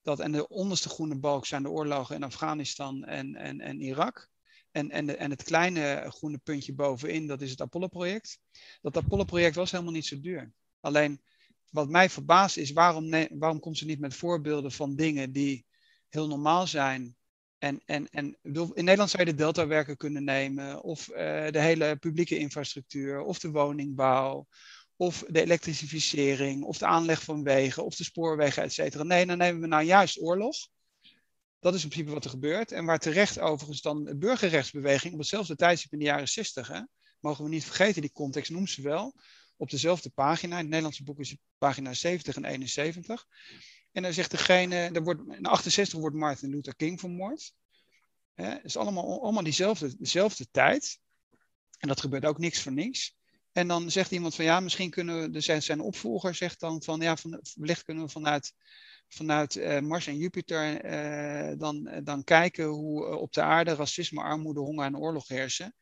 [0.02, 4.32] dat, en de onderste groene balk zijn de oorlogen in Afghanistan en, en, en Irak.
[4.72, 8.40] En, en, de, en het kleine groene puntje bovenin, dat is het Apollo-project.
[8.82, 10.54] Dat Apollo-project was helemaal niet zo duur.
[10.80, 11.22] Alleen
[11.74, 15.66] wat mij verbaast is, waarom, waarom komt ze niet met voorbeelden van dingen die
[16.10, 17.16] heel normaal zijn?
[17.58, 21.16] En, en, en in Nederland zou je de deltawerken kunnen nemen, of uh,
[21.50, 24.48] de hele publieke infrastructuur, of de woningbouw,
[24.96, 29.04] of de elektrificering, of de aanleg van wegen, of de spoorwegen, et cetera.
[29.04, 30.56] Nee, dan nemen we nou juist oorlog.
[31.60, 32.72] Dat is in principe wat er gebeurt.
[32.72, 36.82] En waar terecht overigens dan de burgerrechtsbeweging op hetzelfde tijdstip in de jaren 60, hè,
[37.20, 39.14] mogen we niet vergeten, die context noemt ze wel,
[39.58, 40.54] op dezelfde pagina.
[40.54, 43.26] In het Nederlandse boek is pagina 70 en 71.
[43.92, 47.54] En dan zegt degene, wordt, in 68 wordt Martin Luther King vermoord.
[48.34, 51.00] Het is allemaal, allemaal diezelfde, dezelfde tijd.
[51.78, 53.16] En dat gebeurt ook niks voor niks.
[53.52, 57.18] En dan zegt iemand van ja, misschien kunnen we, zijn opvolger zegt dan van ja,
[57.18, 58.54] van, wellicht kunnen we vanuit,
[59.08, 64.60] vanuit uh, Mars en Jupiter uh, dan, dan kijken hoe op de aarde racisme, armoede,
[64.60, 65.76] honger en oorlog heersen.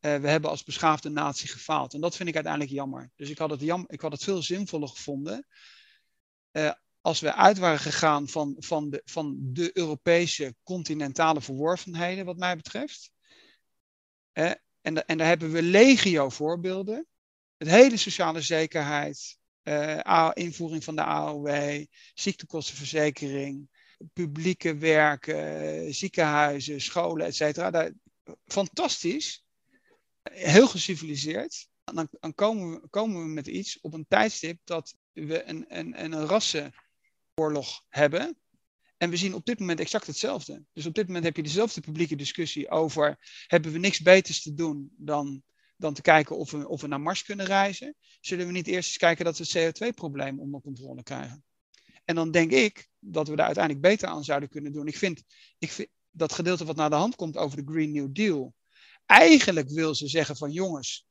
[0.00, 1.94] We hebben als beschaafde natie gefaald.
[1.94, 3.10] En dat vind ik uiteindelijk jammer.
[3.16, 5.46] Dus ik had het, jam, ik had het veel zinvoller gevonden
[7.00, 12.56] als we uit waren gegaan van, van, de, van de Europese continentale verworvenheden, wat mij
[12.56, 13.10] betreft.
[14.32, 17.06] Eh, en, en daar hebben we legio voorbeelden.
[17.56, 21.84] Het hele sociale zekerheid, eh, invoering van de AOW,
[22.14, 23.68] ziektekostenverzekering,
[24.12, 27.90] publieke werken, ziekenhuizen, scholen, et cetera.
[28.46, 29.44] Fantastisch,
[30.22, 31.68] heel geciviliseerd.
[31.84, 36.04] Dan, dan komen, we, komen we met iets op een tijdstip dat we een, een,
[36.04, 36.72] een rassen
[37.34, 38.38] oorlog hebben.
[38.96, 40.64] En we zien op dit moment exact hetzelfde.
[40.72, 44.54] Dus op dit moment heb je dezelfde publieke discussie over: hebben we niks beters te
[44.54, 45.42] doen dan,
[45.76, 47.94] dan te kijken of we, of we naar Mars kunnen reizen?
[48.20, 51.44] Zullen we niet eerst eens kijken dat we het CO2-probleem onder controle krijgen?
[52.04, 54.86] En dan denk ik dat we daar uiteindelijk beter aan zouden kunnen doen.
[54.86, 55.22] Ik vind,
[55.58, 58.54] ik vind dat gedeelte wat naar de hand komt over de Green New Deal.
[59.10, 61.06] Eigenlijk wil ze zeggen van jongens,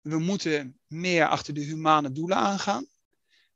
[0.00, 2.88] we moeten meer achter de humane doelen aangaan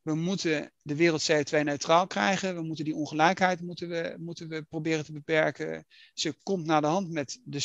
[0.04, 2.54] we moeten de wereld CO2-neutraal krijgen.
[2.54, 5.86] We moeten die ongelijkheid moeten we, moeten we proberen te beperken.
[6.14, 7.58] Ze komt naar de hand met de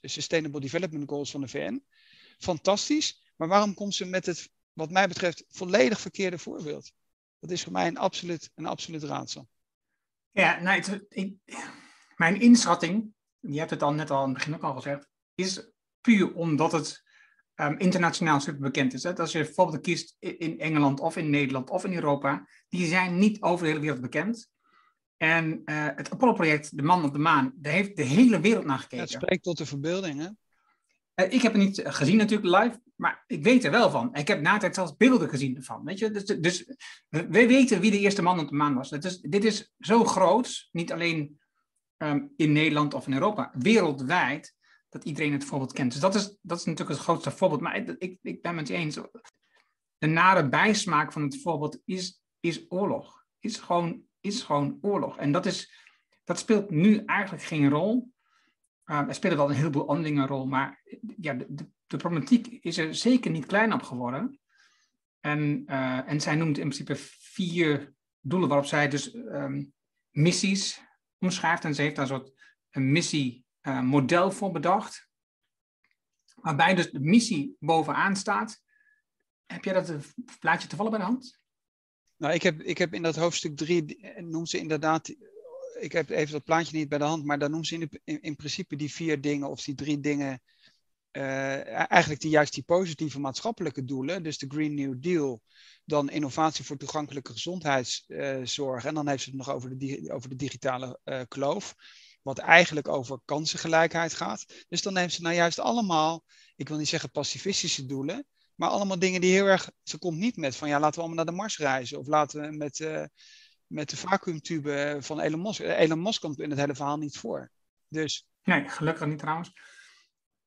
[0.00, 1.84] Sustainable Development Goals van de VN.
[2.38, 3.22] Fantastisch.
[3.36, 6.92] Maar waarom komt ze met het, wat mij betreft, volledig verkeerde voorbeeld?
[7.38, 9.48] Dat is voor mij een absoluut, een absoluut raadsel.
[10.30, 11.00] Ja, nou,
[12.16, 15.70] mijn inschatting, je hebt het al net al aan het begin ook al gezegd, is
[16.00, 17.02] puur omdat het
[17.60, 19.02] um, internationaal super bekend is.
[19.02, 19.16] Hè?
[19.16, 23.42] Als je bijvoorbeeld kiest in Engeland of in Nederland of in Europa, die zijn niet
[23.42, 24.50] over de hele wereld bekend.
[25.16, 28.78] En uh, het Apollo-project, de man op de maan, daar heeft de hele wereld naar
[28.78, 28.98] gekeken.
[28.98, 30.28] het spreekt tot de verbeelding, hè?
[31.24, 34.14] Uh, ik heb het niet gezien natuurlijk live, maar ik weet er wel van.
[34.14, 35.84] Ik heb na tijd zelfs beelden gezien ervan.
[35.84, 36.10] Weet je?
[36.10, 36.64] Dus, dus
[37.08, 38.90] we weten wie de eerste man op de maan was.
[38.90, 41.40] Is, dit is zo groot, niet alleen
[41.98, 44.56] um, in Nederland of in Europa, wereldwijd
[44.88, 45.92] dat iedereen het voorbeeld kent.
[45.92, 47.60] Dus dat is, dat is natuurlijk het grootste voorbeeld.
[47.60, 48.98] Maar ik, ik, ben het eens.
[49.98, 53.24] De nare bijsmaak van het voorbeeld is, is oorlog.
[53.38, 55.18] Is gewoon, is gewoon oorlog.
[55.18, 55.72] En dat, is,
[56.24, 58.12] dat speelt nu eigenlijk geen rol.
[58.84, 60.82] Uh, er spelen wel een heleboel andere dingen een rol, maar
[61.16, 61.46] ja, de,
[61.86, 64.40] de, problematiek is er zeker niet klein op geworden.
[65.20, 69.72] En, uh, en zij noemt in principe vier doelen waarop zij dus um,
[70.10, 70.87] missies
[71.18, 71.64] omschrijft.
[71.64, 72.32] En ze heeft daar een soort
[72.70, 75.08] een missie uh, model voor bedacht.
[76.34, 78.62] Waarbij dus de missie bovenaan staat.
[79.46, 79.92] Heb jij dat
[80.40, 81.40] plaatje toevallig bij de hand?
[82.16, 85.08] Nou, ik heb, ik heb in dat hoofdstuk 3, noemt ze inderdaad,
[85.80, 88.36] ik heb even dat plaatje niet bij de hand, maar dan noemt ze in, in,
[88.36, 90.42] principe die vier dingen of die drie dingen
[91.12, 95.42] uh, eigenlijk die, juist die positieve maatschappelijke doelen, dus de Green New Deal,
[95.84, 98.84] dan innovatie voor toegankelijke gezondheidszorg.
[98.84, 101.74] en dan heeft ze het nog over de, over de digitale uh, kloof,
[102.22, 104.64] wat eigenlijk over kansengelijkheid gaat.
[104.68, 106.24] Dus dan neemt ze nou juist allemaal,
[106.56, 109.70] ik wil niet zeggen pacifistische doelen, maar allemaal dingen die heel erg.
[109.82, 111.98] Ze komt niet met van ja, laten we allemaal naar de Mars reizen.
[111.98, 113.08] Of laten we met,
[113.66, 115.60] met de vacuümtube van Elon Musk.
[115.60, 117.50] Elon Musk komt in het hele verhaal niet voor.
[117.88, 118.26] Dus.
[118.42, 119.52] Nee, gelukkig niet trouwens.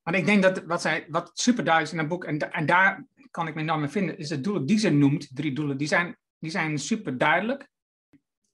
[0.02, 2.66] Maar ik denk dat wat, zij, wat super duidelijk is in een boek, en, en
[2.66, 5.76] daar kan ik me enorm mee vinden, is de doelen die ze noemt, drie doelen,
[5.76, 7.70] die zijn, die zijn super duidelijk.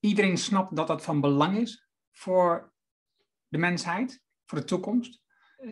[0.00, 2.72] Iedereen snapt dat dat van belang is voor
[3.48, 5.20] de mensheid, voor de toekomst.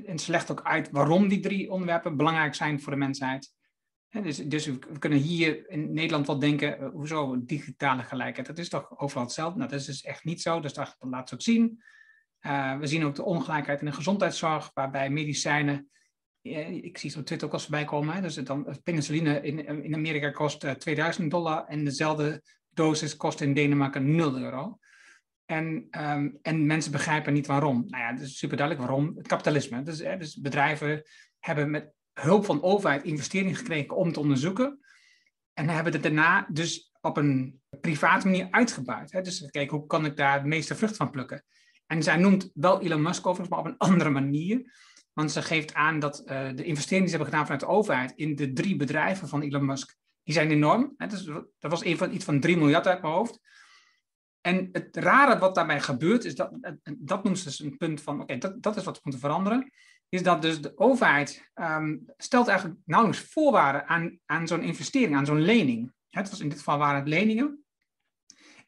[0.05, 3.55] En ze legt ook uit waarom die drie onderwerpen belangrijk zijn voor de mensheid.
[4.23, 8.47] Dus, dus we kunnen hier in Nederland wel denken, uh, hoezo digitale gelijkheid?
[8.47, 9.59] Dat is toch overal hetzelfde?
[9.59, 11.83] Nou, dat is dus echt niet zo, dus dat, laat ze ook zien.
[12.47, 15.91] Uh, we zien ook de ongelijkheid in de gezondheidszorg, waarbij medicijnen,
[16.43, 19.85] uh, ik zie het op Twitter ook als voorbij komen, hè, dus dan, penicilline in,
[19.85, 24.79] in Amerika kost 2000 dollar en dezelfde dosis kost in Denemarken 0 euro.
[25.45, 27.85] En, um, en mensen begrijpen niet waarom.
[27.87, 29.17] Nou ja, het is super duidelijk waarom.
[29.17, 29.83] Het kapitalisme.
[29.83, 31.03] Dus, hè, dus bedrijven
[31.39, 34.79] hebben met hulp van overheid investeringen gekregen om te onderzoeken.
[35.53, 39.13] En hebben het daarna dus op een private manier uitgebuit.
[39.13, 39.21] Hè?
[39.21, 41.45] Dus kijk, hoe kan ik daar het meeste vrucht van plukken?
[41.87, 44.75] En zij noemt wel Elon Musk overigens, maar op een andere manier.
[45.13, 48.13] Want ze geeft aan dat uh, de investeringen die ze hebben gedaan vanuit de overheid
[48.17, 50.95] in de drie bedrijven van Elon Musk, die zijn enorm.
[50.97, 51.07] Hè?
[51.07, 51.25] Dus
[51.59, 53.41] dat was een van, iets van 3 miljard uit mijn hoofd.
[54.41, 56.51] En het rare wat daarbij gebeurt, is dat,
[56.99, 59.71] dat noemt ze dus een punt van, oké, dat, dat is wat we moeten veranderen
[60.09, 65.27] is dat dus de overheid um, stelt eigenlijk nauwelijks voorwaarden aan, aan zo'n investering, aan
[65.27, 65.93] zo'n lening.
[66.11, 67.65] Het was in dit geval waren het leningen.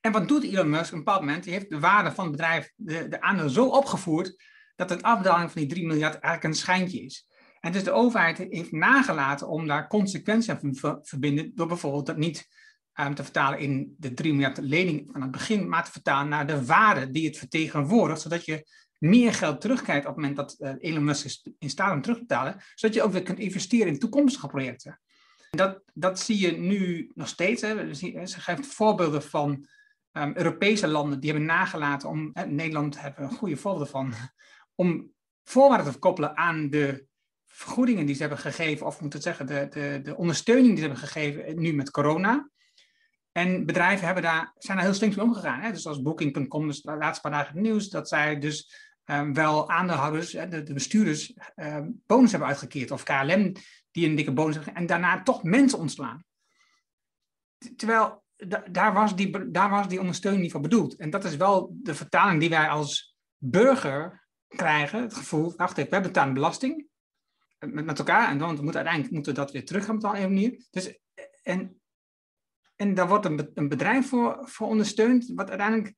[0.00, 1.44] En wat doet Elon Musk op een bepaald moment?
[1.44, 4.42] Die heeft de waarde van het bedrijf, de, de aandeel zo opgevoerd,
[4.76, 7.26] dat een afdaling van die 3 miljard eigenlijk een schijntje is.
[7.60, 12.16] En dus de overheid heeft nagelaten om daar consequenties aan te verbinden, door bijvoorbeeld dat
[12.16, 12.48] niet
[13.00, 16.46] um, te vertalen in de 3 miljard lening van het begin, maar te vertalen naar
[16.46, 18.66] de waarde die het vertegenwoordigt, zodat je
[18.98, 22.18] meer geld terugkrijgt op het moment dat uh, Elon Musk is in staat om terug
[22.18, 25.00] te betalen, zodat je ook weer kunt investeren in toekomstige projecten.
[25.50, 27.62] Dat, dat zie je nu nog steeds.
[27.62, 27.94] Hè.
[27.94, 29.66] Ze geeft voorbeelden van
[30.18, 34.12] um, Europese landen die hebben nagelaten om, Nederland hebben een goede voorbeeld van,
[34.82, 35.12] om
[35.44, 37.06] voorwaarden te koppelen aan de
[37.46, 40.82] vergoedingen die ze hebben gegeven, of moet ik zeggen, de, de, de ondersteuning die ze
[40.82, 42.50] hebben gegeven nu met corona.
[43.32, 45.60] En bedrijven hebben daar, zijn daar heel slim mee omgegaan.
[45.60, 45.72] Hè?
[45.72, 49.70] Dus als Booking.com, dus de laatste paar dagen het nieuws, dat zij dus um, wel
[49.70, 52.90] aandeelhouders, de, de bestuurders, um, bonus hebben uitgekeerd.
[52.90, 53.52] Of KLM
[53.90, 56.24] die een dikke bonus hebben en daarna toch mensen ontslaan.
[57.76, 58.24] Terwijl
[58.70, 60.96] daar, was die, daar was die ondersteuning niet voor bedoeld.
[60.96, 65.02] En dat is wel de vertaling die wij als burger krijgen.
[65.02, 66.86] Het gevoel, wacht even, we betalen belasting
[67.58, 68.28] met, met elkaar.
[68.28, 70.66] En dan moeten we uiteindelijk moeten we dat weer terug gaan betalen manier.
[70.70, 70.98] Dus,
[71.42, 71.80] en,
[72.76, 75.94] en daar wordt een, een bedrijf voor, voor ondersteund, wat uiteindelijk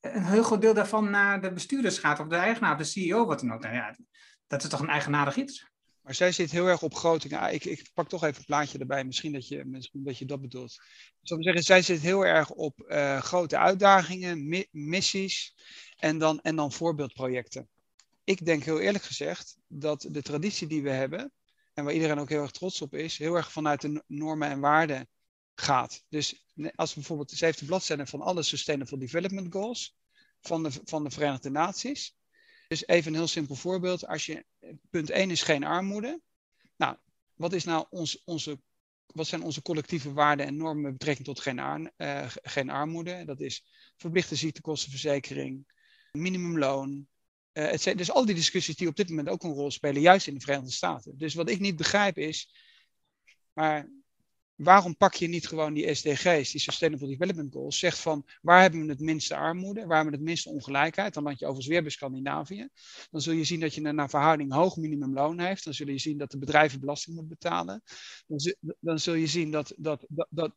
[0.00, 3.40] een heel groot deel daarvan naar de bestuurders gaat, of de eigenaar, de CEO, wat
[3.40, 3.62] dan ook.
[3.62, 3.96] Nou ja,
[4.46, 5.70] dat is toch een eigenaardig iets.
[6.06, 7.38] Maar zij zit heel erg op grote.
[7.38, 10.24] Ah, ik, ik pak toch even een plaatje erbij, misschien dat je, misschien dat, je
[10.24, 10.72] dat bedoelt.
[11.20, 15.54] Ik zou zeggen, zij zit heel erg op uh, grote uitdagingen, mi missies
[15.96, 17.68] en dan, en dan voorbeeldprojecten.
[18.24, 21.32] Ik denk heel eerlijk gezegd dat de traditie die we hebben,
[21.74, 24.60] en waar iedereen ook heel erg trots op is, heel erg vanuit de normen en
[24.60, 25.08] waarden
[25.54, 26.04] gaat.
[26.08, 29.96] Dus als bijvoorbeeld, ze heeft de bladzijde van alle Sustainable Development Goals
[30.40, 32.16] van de, van de Verenigde Naties.
[32.68, 34.06] Dus even een heel simpel voorbeeld.
[34.06, 34.44] Als je,
[34.90, 36.20] punt 1 is geen armoede.
[36.76, 36.96] Nou,
[37.34, 38.60] wat, is nou ons, onze,
[39.06, 43.24] wat zijn onze collectieve waarden en normen met betrekking tot geen, ar, uh, geen armoede?
[43.24, 43.64] Dat is
[43.96, 45.66] verplichte ziektekostenverzekering,
[46.12, 47.08] minimumloon.
[47.52, 50.34] Uh, dus al die discussies die op dit moment ook een rol spelen, juist in
[50.34, 51.18] de Verenigde Staten.
[51.18, 52.54] Dus wat ik niet begrijp is,
[53.52, 53.88] maar
[54.56, 58.80] waarom pak je niet gewoon die SDG's, die Sustainable Development Goals, zegt van waar hebben
[58.80, 61.82] we het minste armoede, waar hebben we het minste ongelijkheid, dan land je overigens weer
[61.82, 62.68] bij Scandinavië.
[63.10, 65.98] Dan zul je zien dat je een naar verhouding hoog minimumloon heeft, dan zul je
[65.98, 67.82] zien dat de bedrijven belasting moeten betalen,
[68.26, 70.54] dan, dan zul je zien dat, dat, dat, dat,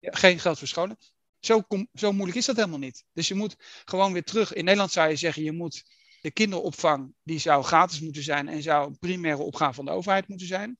[0.00, 0.96] geen geld voor scholen.
[1.40, 3.04] Zo, kom, zo moeilijk is dat helemaal niet.
[3.12, 4.52] Dus je moet gewoon weer terug.
[4.52, 5.84] In Nederland zou je zeggen, je moet
[6.20, 10.28] de kinderopvang, die zou gratis moeten zijn en zou een primaire opgave van de overheid
[10.28, 10.78] moeten zijn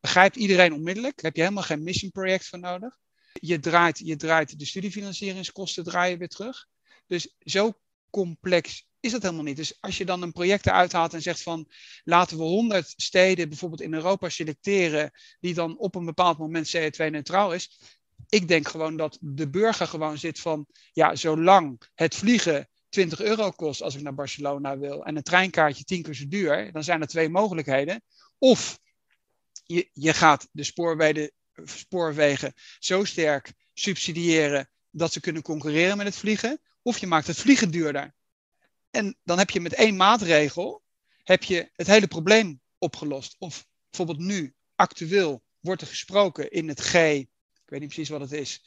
[0.00, 1.22] begrijpt iedereen onmiddellijk.
[1.22, 2.98] Heb je helemaal geen mission project voor nodig.
[3.32, 6.66] Je draait, je draait de studiefinancieringskosten draaien weer terug.
[7.06, 7.72] Dus zo
[8.10, 9.56] complex is dat helemaal niet.
[9.56, 11.68] Dus als je dan een project eruit haalt en zegt van
[12.04, 17.54] laten we 100 steden bijvoorbeeld in Europa selecteren die dan op een bepaald moment CO2-neutraal
[17.54, 17.80] is.
[18.28, 23.50] Ik denk gewoon dat de burger gewoon zit van ja, zolang het vliegen 20 euro
[23.50, 27.00] kost als ik naar Barcelona wil en een treinkaartje 10 keer zo duur, dan zijn
[27.00, 28.02] er twee mogelijkheden.
[28.38, 28.78] Of
[29.66, 31.32] je, je gaat de spoorwegen,
[31.64, 37.38] spoorwegen zo sterk subsidiëren dat ze kunnen concurreren met het vliegen, of je maakt het
[37.38, 38.14] vliegen duurder.
[38.90, 40.84] En dan heb je met één maatregel
[41.26, 43.36] heb je het hele probleem opgelost.
[43.38, 47.28] Of bijvoorbeeld nu, actueel, wordt er gesproken in het G, ik
[47.64, 48.64] weet niet precies wat het is,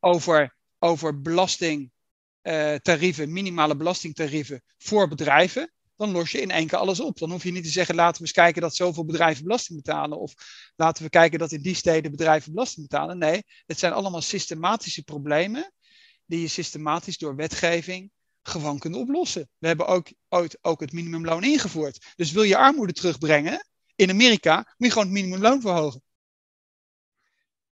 [0.00, 5.72] over, over belastingtarieven, minimale belastingtarieven voor bedrijven.
[5.96, 7.18] Dan los je in één keer alles op.
[7.18, 10.18] Dan hoef je niet te zeggen, laten we eens kijken dat zoveel bedrijven belasting betalen.
[10.18, 10.34] Of
[10.76, 13.18] laten we kijken dat in die steden bedrijven belasting betalen.
[13.18, 15.72] Nee, het zijn allemaal systematische problemen
[16.26, 18.10] die je systematisch door wetgeving
[18.42, 19.48] gewoon kunt oplossen.
[19.58, 22.12] We hebben ook ooit ook het minimumloon ingevoerd.
[22.16, 26.02] Dus wil je armoede terugbrengen in Amerika, moet je gewoon het minimumloon verhogen.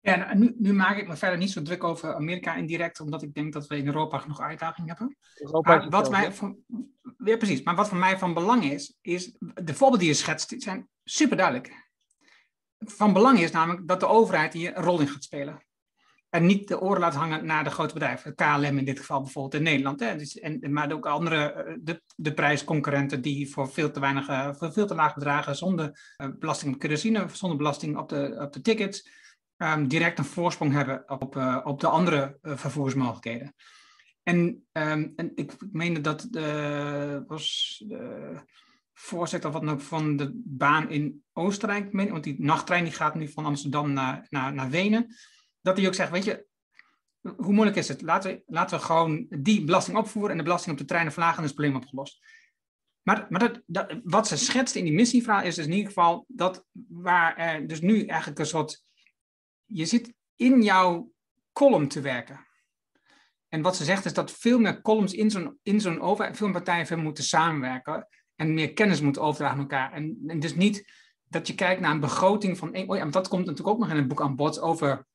[0.00, 3.22] Ja, nou, nu, nu, maak ik me verder niet zo druk over Amerika indirect, omdat
[3.22, 5.16] ik denk dat we in Europa genoeg uitdagingen hebben.
[5.34, 6.58] Europa maar wat mij van,
[7.24, 7.62] ja, precies.
[7.62, 11.36] Maar wat voor mij van belang is, is de voorbeelden die je schetst, zijn super
[11.36, 11.88] duidelijk.
[12.78, 15.64] Van belang is namelijk dat de overheid hier een rol in gaat spelen
[16.30, 18.34] en niet de oren laat hangen naar de grote bedrijven.
[18.34, 20.00] KLM in dit geval bijvoorbeeld in Nederland.
[20.00, 20.16] Hè.
[20.16, 24.48] Dus, en, maar ook andere, eh, de, de prijsconcurrenten die voor veel te weinig, eh,
[24.52, 28.52] voor veel te laag bedragen zonder uh, belasting op kerosine, zonder belasting op de, op
[28.52, 29.08] de tickets,
[29.62, 33.55] um, direct een voorsprong hebben op, uh, op de andere vervoersmogelijkheden.
[34.23, 34.38] En,
[34.73, 38.35] um, en ik meende dat de, was de
[38.92, 43.92] voorzitter van, van de baan in Oostenrijk, want die nachttrein die gaat nu van Amsterdam
[43.92, 45.14] naar, naar, naar Wenen
[45.61, 46.46] dat hij ook zegt, weet je,
[47.20, 48.03] hoe moeilijk is het?
[48.03, 51.38] Laten we, laten we gewoon die belasting opvoeren en de belasting op de treinen verlagen
[51.38, 52.20] en is het probleem opgelost.
[53.03, 56.25] Maar, maar dat, dat, wat ze schetst in die missievraag is dus in ieder geval
[56.29, 58.85] dat waar er dus nu eigenlijk een soort,
[59.72, 61.12] je zit in jouw
[61.52, 62.46] column te werken.
[63.48, 66.50] En wat ze zegt is dat veel meer columns in zo'n, in zo'n overheid, veel
[66.50, 69.92] partijen moeten samenwerken en meer kennis moeten overdragen aan elkaar.
[69.92, 70.92] En, en dus niet
[71.28, 73.96] dat je kijkt naar een begroting van, oh ja, dat komt natuurlijk ook nog in
[73.96, 75.06] het boek aan bod over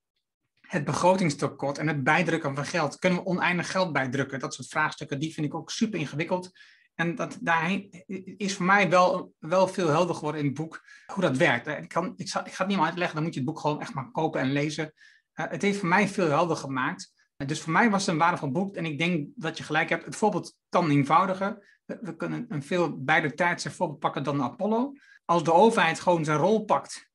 [0.62, 3.00] het begrotingstekort en het bijdrukken van geld.
[3.00, 4.40] Kunnen we oneindig geld bijdrukken?
[4.40, 6.52] Dat soort vraagstukken, die vind ik ook super ingewikkeld.
[6.96, 8.04] En dat, daarheen
[8.38, 11.68] is voor mij wel, wel veel helder geworden in het boek hoe dat werkt.
[11.68, 13.94] Ik, kan, ik, ga het niet meer uitleggen, dan moet je het boek gewoon echt
[13.94, 14.94] maar kopen en lezen.
[15.36, 17.14] Uh, het heeft voor mij veel helder gemaakt.
[17.46, 18.76] Dus voor mij was het een waardevol boek.
[18.76, 20.06] En ik denk dat je gelijk hebt.
[20.06, 21.82] Het voorbeeld kan eenvoudiger.
[21.86, 24.94] We, kunnen een veel beide tijdse voorbeeld pakken dan Apollo.
[25.26, 27.10] Als de overheid gewoon zijn rol pakt.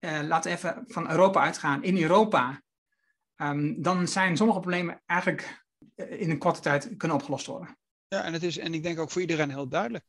[0.00, 1.82] Uh, laten we even van Europa uitgaan.
[1.82, 2.62] In Europa
[3.36, 7.78] um, dan zijn sommige problemen eigenlijk eh, in een korte tijd kunnen opgelost worden.
[8.08, 10.04] Ja, en, het is, en ik denk ook voor iedereen heel duidelijk.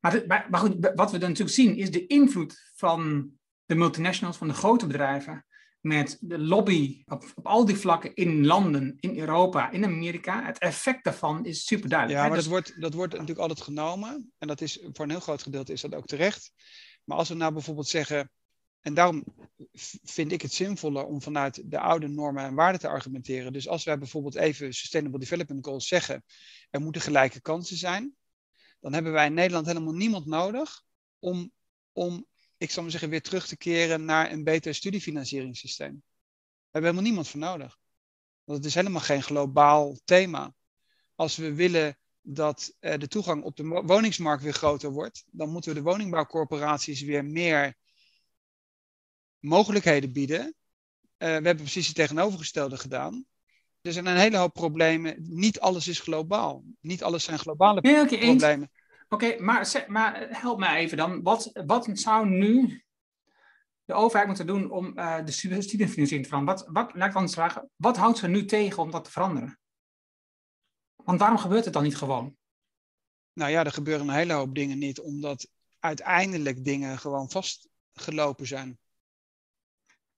[0.00, 3.30] Maar, maar, maar goed, wat we dan natuurlijk zien is de invloed van
[3.64, 5.46] de multinationals, van de grote bedrijven,
[5.80, 10.44] met de lobby op, op, al die vlakken in landen, in Europa, in Amerika.
[10.44, 12.20] Het effect daarvan is super duidelijk.
[12.20, 12.44] Ja, maar dus...
[12.44, 14.32] dat, wordt, dat wordt natuurlijk altijd genomen.
[14.38, 16.52] En dat is voor een heel groot gedeelte is dat ook terecht.
[17.04, 18.30] Maar als we nou bijvoorbeeld zeggen,
[18.84, 19.24] en daarom
[20.04, 23.52] vind ik het zinvoller om vanuit de oude normen en waarden te argumenteren.
[23.52, 26.24] Dus als wij bijvoorbeeld even Sustainable Development Goals zeggen,
[26.70, 28.16] er moeten gelijke kansen zijn,
[28.80, 30.82] dan hebben wij in Nederland helemaal niemand nodig
[31.18, 31.52] om,
[31.92, 35.92] om ik zal maar zeggen, weer terug te keren naar een beter studiefinancieringssysteem.
[35.92, 36.02] Daar
[36.70, 37.78] hebben we helemaal niemand voor nodig.
[38.44, 40.54] Want het is helemaal geen globaal thema.
[41.14, 45.70] Als we willen dat eh, de toegang op de woningsmarkt weer groter wordt, dan moeten
[45.70, 47.76] we de woningbouwcorporaties weer meer
[49.44, 50.44] mogelijkheden bieden.
[50.44, 50.52] Uh,
[51.18, 53.24] we hebben precies het tegenovergestelde gedaan.
[53.80, 55.16] Er zijn een hele hoop problemen.
[55.18, 56.64] Niet alles is globaal.
[56.80, 58.70] Niet alles zijn globale nee, problemen.
[59.08, 61.22] Oké, maar, maar help mij even dan.
[61.22, 62.84] Wat, wat zou nu
[63.84, 66.64] de overheid moeten doen om uh, de studiefinanciering te veranderen?
[66.64, 67.70] Wat, wat, laat ik anders vragen.
[67.76, 69.58] Wat houdt ze nu tegen om dat te veranderen?
[70.96, 72.36] Want waarom gebeurt het dan niet gewoon?
[73.32, 78.78] Nou ja, er gebeuren een hele hoop dingen niet, omdat uiteindelijk dingen gewoon vastgelopen zijn.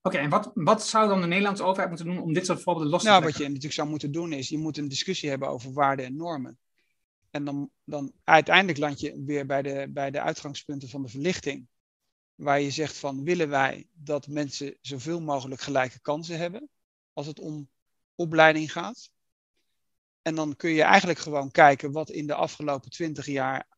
[0.07, 2.93] Oké, en wat, wat zou dan de Nederlandse overheid moeten doen om dit soort voorbeelden
[2.93, 5.49] los te nou, Wat je natuurlijk zou moeten doen is, je moet een discussie hebben
[5.49, 6.59] over waarden en normen.
[7.31, 11.67] En dan, dan uiteindelijk land je weer bij de, bij de uitgangspunten van de verlichting.
[12.35, 16.69] Waar je zegt van, willen wij dat mensen zoveel mogelijk gelijke kansen hebben
[17.13, 17.69] als het om
[18.15, 19.11] opleiding gaat?
[20.23, 23.69] En dan kun je eigenlijk gewoon kijken wat in de afgelopen twintig jaar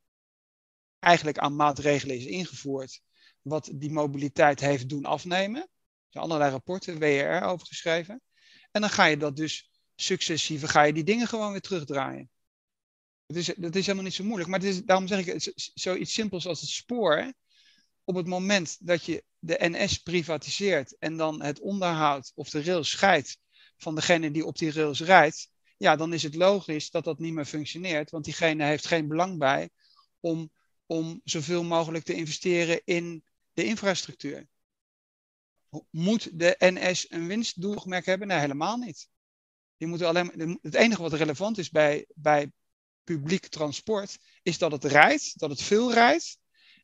[0.99, 3.01] eigenlijk aan maatregelen is ingevoerd.
[3.43, 5.69] Wat die mobiliteit heeft doen afnemen.
[6.09, 8.21] Zijn allerlei rapporten, WR, over geschreven.
[8.71, 12.31] En dan ga je dat dus successieve, ga je die dingen gewoon weer terugdraaien.
[13.27, 14.51] Dat is, dat is helemaal niet zo moeilijk.
[14.51, 17.33] Maar het is, daarom zeg ik, zoiets simpels als het spoor.
[18.05, 22.91] Op het moment dat je de NS privatiseert en dan het onderhoud of de rails
[22.91, 23.39] scheidt
[23.77, 27.33] van degene die op die rails rijdt, ja, dan is het logisch dat dat niet
[27.33, 29.71] meer functioneert, want diegene heeft geen belang bij
[30.21, 30.51] om,
[30.87, 34.49] om zoveel mogelijk te investeren in de infrastructuur.
[35.91, 38.29] Moet de NS een winstdoelmerk hebben?
[38.29, 39.09] Nee, helemaal niet.
[40.03, 42.53] Alleen, het enige wat relevant is bij, bij
[43.05, 46.39] publiek transport, is dat het rijdt, dat het veel rijdt.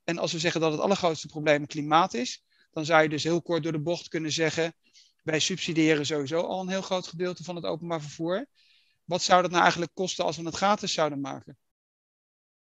[0.05, 3.43] En als we zeggen dat het allergrootste probleem klimaat is, dan zou je dus heel
[3.43, 4.75] kort door de bocht kunnen zeggen,
[5.23, 8.47] wij subsidiëren sowieso al een heel groot gedeelte van het openbaar vervoer.
[9.05, 11.59] Wat zou dat nou eigenlijk kosten als we het gratis zouden maken?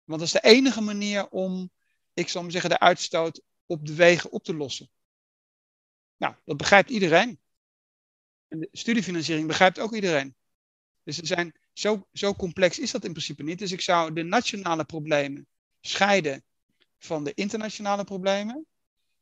[0.05, 1.71] Want dat is de enige manier om,
[2.15, 4.91] ik zal maar zeggen, de uitstoot op de wegen op te lossen.
[6.17, 7.41] Nou, dat begrijpt iedereen.
[8.49, 10.37] En de studiefinanciering begrijpt ook iedereen.
[11.03, 13.59] Dus er zijn, zo, zo complex is dat in principe niet.
[13.59, 15.47] Dus ik zou de nationale problemen
[15.81, 16.45] scheiden
[16.99, 18.67] van de internationale problemen.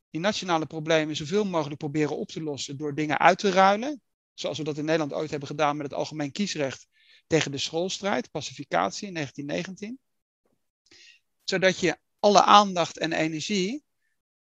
[0.09, 4.01] Die nationale problemen zoveel mogelijk proberen op te lossen door dingen uit te ruilen.
[4.33, 6.87] Zoals we dat in Nederland ooit hebben gedaan met het algemeen kiesrecht
[7.27, 9.99] tegen de schoolstrijd, pacificatie in 1919.
[11.43, 13.83] Zodat je alle aandacht en energie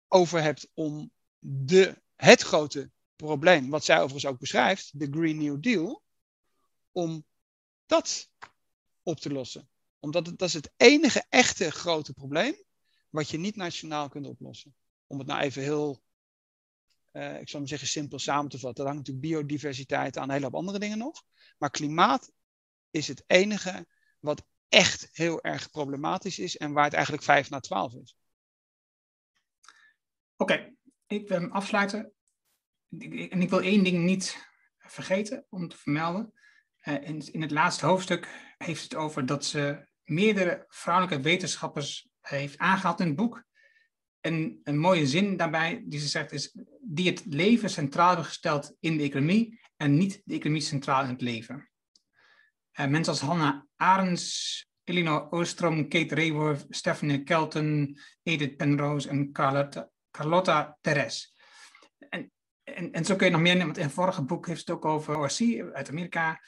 [0.08, 5.62] over hebt om de, het grote probleem, wat zij overigens ook beschrijft, de Green New
[5.62, 6.02] Deal,
[6.92, 7.24] om
[7.86, 8.30] dat
[9.02, 9.68] op te lossen.
[9.98, 12.54] Omdat het, dat is het enige echte grote probleem
[13.10, 14.74] wat je niet nationaal kunt oplossen.
[15.06, 16.02] Om het nou even heel,
[17.12, 18.84] uh, ik zal maar zeggen, simpel samen te vatten.
[18.84, 21.22] Dat hangt natuurlijk biodiversiteit aan een hele hoop andere dingen nog.
[21.58, 22.32] Maar klimaat
[22.90, 23.86] is het enige
[24.20, 28.16] wat echt heel erg problematisch is en waar het eigenlijk 5 na 12 is.
[30.36, 30.77] Oké,
[31.08, 32.12] ik wil hem afsluiten.
[33.30, 34.46] En ik wil één ding niet
[34.78, 36.32] vergeten om te vermelden.
[36.84, 43.00] Uh, in, het laatste hoofdstuk heeft het over dat ze meerdere vrouwelijke wetenschappers heeft aangehaald
[43.00, 43.44] in het boek.
[44.20, 48.76] En een mooie zin daarbij die ze zegt is, die het leven centraal hebben gesteld
[48.80, 51.70] in de economie en niet de economie centraal in het leven.
[52.80, 59.90] Uh, mensen als Hannah Arends, Elinor Oostrom, Kate Raworth, Stephanie Kelton, Edith Penrose en Carlotta,
[60.10, 61.34] Carlotta Teres.
[62.08, 62.32] En,
[62.64, 64.84] en, en zo kun je nog meer, want in het vorige boek heeft het ook
[64.84, 66.40] over ORC uit Amerika.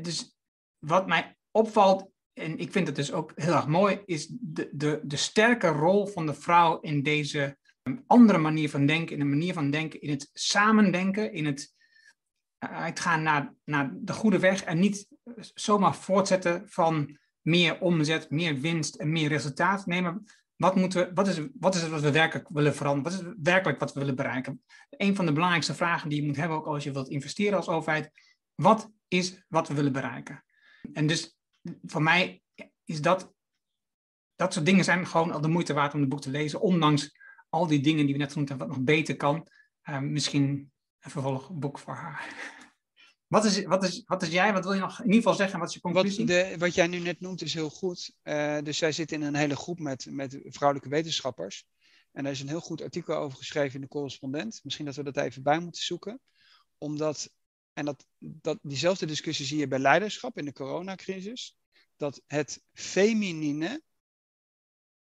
[0.00, 0.36] Dus
[0.78, 5.00] wat mij opvalt en ik vind het dus ook heel erg mooi, is de, de,
[5.02, 9.24] de sterke rol van de vrouw in deze um, andere manier van denken, in de
[9.24, 11.74] manier van denken, in het samendenken, in het
[12.58, 15.08] uitgaan naar, naar de goede weg en niet
[15.54, 19.86] zomaar voortzetten van meer omzet, meer winst en meer resultaat.
[19.86, 20.18] Nee, maar
[20.56, 23.12] wat, moeten we, wat, is, wat is het wat we werkelijk willen veranderen?
[23.12, 24.62] Wat is het werkelijk wat we willen bereiken?
[24.90, 27.68] Een van de belangrijkste vragen die je moet hebben, ook als je wilt investeren als
[27.68, 28.10] overheid,
[28.54, 30.44] wat is wat we willen bereiken?
[30.92, 31.36] En dus
[31.82, 32.42] voor mij
[32.84, 33.32] is dat,
[34.36, 37.16] dat soort dingen zijn gewoon al de moeite waard om het boek te lezen, ondanks
[37.48, 39.48] al die dingen die we net genoemd hebben, wat nog beter kan.
[39.84, 42.54] Uh, misschien een vervolgboek voor haar.
[43.26, 44.52] Wat is, wat, is, wat is jij?
[44.52, 45.58] Wat wil je nog in ieder geval zeggen?
[45.58, 46.18] Wat is je conclusie?
[46.18, 48.12] Wat, de, wat jij nu net noemt is heel goed.
[48.22, 51.66] Uh, dus zij zit in een hele groep met, met vrouwelijke wetenschappers.
[52.12, 54.60] En daar is een heel goed artikel over geschreven in de correspondent.
[54.62, 56.20] Misschien dat we dat even bij moeten zoeken.
[56.78, 57.30] Omdat
[57.76, 61.56] en dat, dat, diezelfde discussie zie je bij leiderschap in de coronacrisis.
[61.96, 63.82] Dat het feminine,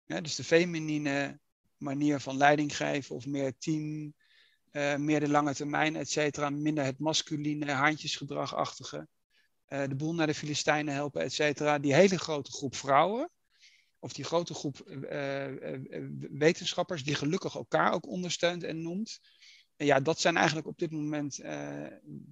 [0.04, 1.40] dus de feminine
[1.76, 4.14] manier van leiding geven of meer team,
[4.74, 9.08] uh, meer de lange termijn, et cetera, minder het masculine handjesgedragachtige,
[9.68, 11.78] uh, de boel naar de Filistijnen helpen, et cetera.
[11.78, 13.30] Die hele grote groep vrouwen,
[13.98, 15.46] of die grote groep uh,
[16.30, 19.20] wetenschappers, die gelukkig elkaar ook ondersteunt en noemt,
[19.76, 21.40] ja, dat zijn eigenlijk op dit moment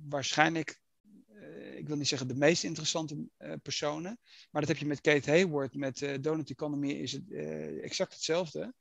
[0.09, 0.81] waarschijnlijk,
[1.75, 3.29] ik wil niet zeggen de meest interessante
[3.63, 4.19] personen,
[4.51, 7.33] maar dat heb je met Kate Hayward, met Donut Economy is het
[7.83, 8.75] exact hetzelfde.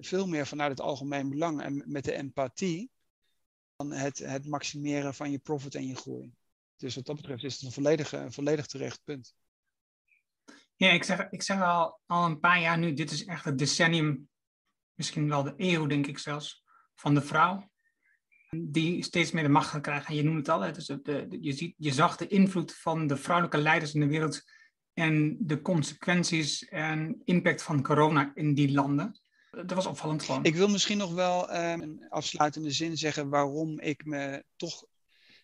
[0.00, 2.90] Veel meer vanuit het algemeen belang en met de empathie
[3.76, 6.32] dan het, het maximeren van je profit en je groei.
[6.76, 9.34] Dus wat dat betreft is het een volledig, een volledig terecht punt.
[10.76, 13.58] Ja, ik zeg, ik zeg al, al een paar jaar nu, dit is echt het
[13.58, 14.28] decennium,
[14.94, 16.64] misschien wel de eeuw denk ik zelfs,
[16.94, 17.70] van de vrouw
[18.50, 20.06] die steeds meer de macht gaan krijgen.
[20.06, 20.86] En je noemt het al, dus
[21.40, 24.42] je, ziet, je zag de invloed van de vrouwelijke leiders in de wereld
[24.92, 29.20] en de consequenties en impact van corona in die landen.
[29.64, 30.44] Dat was opvallend gewoon.
[30.44, 34.86] Ik wil misschien nog wel um, een afsluitende zin zeggen waarom ik me toch,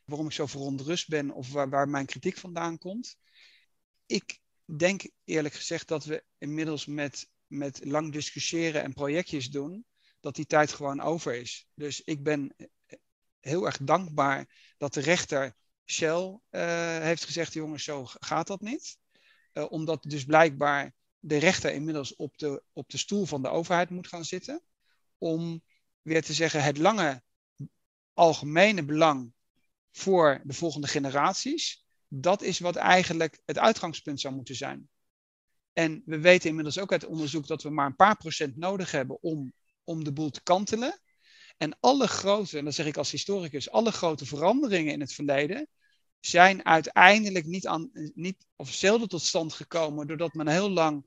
[0.04, 3.16] waarom ik zo verontrust ben of waar, waar mijn kritiek vandaan komt.
[4.06, 4.40] Ik
[4.76, 9.84] denk eerlijk gezegd dat we inmiddels met, met lang discussiëren en projectjes doen,
[10.20, 11.66] dat die tijd gewoon over is.
[11.74, 12.54] Dus ik ben
[13.40, 15.56] heel erg dankbaar dat de rechter
[15.86, 18.96] Shell uh, heeft gezegd: jongens, zo gaat dat niet.
[19.52, 20.94] Uh, omdat dus blijkbaar
[21.24, 24.62] de rechter inmiddels op de, op de stoel van de overheid moet gaan zitten.
[25.18, 25.62] Om
[26.02, 27.22] weer te zeggen: het lange
[28.12, 29.32] algemene belang
[29.90, 34.88] voor de volgende generaties Dat is wat eigenlijk het uitgangspunt zou moeten zijn.
[35.72, 39.22] En we weten inmiddels ook uit onderzoek dat we maar een paar procent nodig hebben
[39.22, 39.52] om,
[39.84, 41.00] om de boel te kantelen.
[41.56, 45.68] En alle grote, en dat zeg ik als historicus, alle grote veranderingen in het verleden
[46.26, 51.04] zijn uiteindelijk niet, aan, niet of zelden tot stand gekomen doordat men heel lang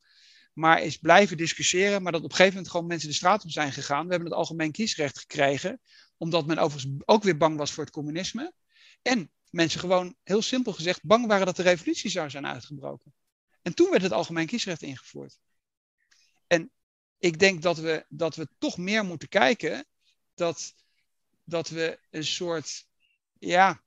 [0.55, 3.51] maar is blijven discussiëren, maar dat op een gegeven moment gewoon mensen de straat op
[3.51, 4.05] zijn gegaan.
[4.05, 5.81] We hebben het algemeen kiesrecht gekregen,
[6.17, 8.53] omdat men overigens ook weer bang was voor het communisme.
[9.01, 13.13] En mensen gewoon, heel simpel gezegd, bang waren dat de revolutie zou zijn uitgebroken.
[13.61, 15.39] En toen werd het algemeen kiesrecht ingevoerd.
[16.47, 16.71] En
[17.17, 19.85] ik denk dat we, dat we toch meer moeten kijken
[20.33, 20.73] dat,
[21.43, 22.87] dat we een soort,
[23.39, 23.83] ja,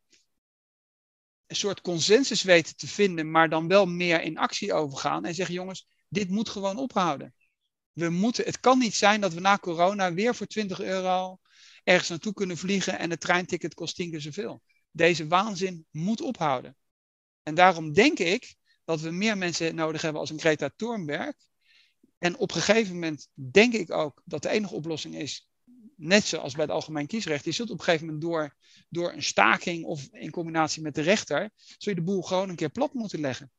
[1.49, 5.55] een soort consensus weten te vinden, maar dan wel meer in actie overgaan en zeggen,
[5.55, 7.35] jongens, dit moet gewoon ophouden.
[7.93, 11.39] We moeten, het kan niet zijn dat we na corona weer voor 20 euro
[11.85, 14.63] ergens naartoe kunnen vliegen en het treinticket kost tien keer zoveel.
[14.91, 16.77] Deze waanzin moet ophouden.
[17.43, 21.35] En daarom denk ik dat we meer mensen nodig hebben als een Greta Thunberg.
[22.19, 25.48] En op een gegeven moment denk ik ook dat de enige oplossing is,
[25.99, 28.55] net zoals bij het algemeen kiesrecht, je zult op een gegeven moment door,
[28.89, 32.57] door een staking of in combinatie met de rechter, zul je de boel gewoon een
[32.57, 33.51] keer plat moeten leggen.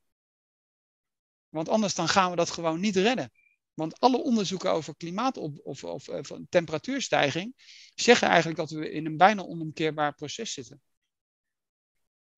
[1.50, 3.32] Want anders dan gaan we dat gewoon niet redden.
[3.74, 7.54] Want alle onderzoeken over klimaat- of, of, of, of temperatuurstijging
[7.96, 10.82] zeggen eigenlijk dat we in een bijna onomkeerbaar proces zitten.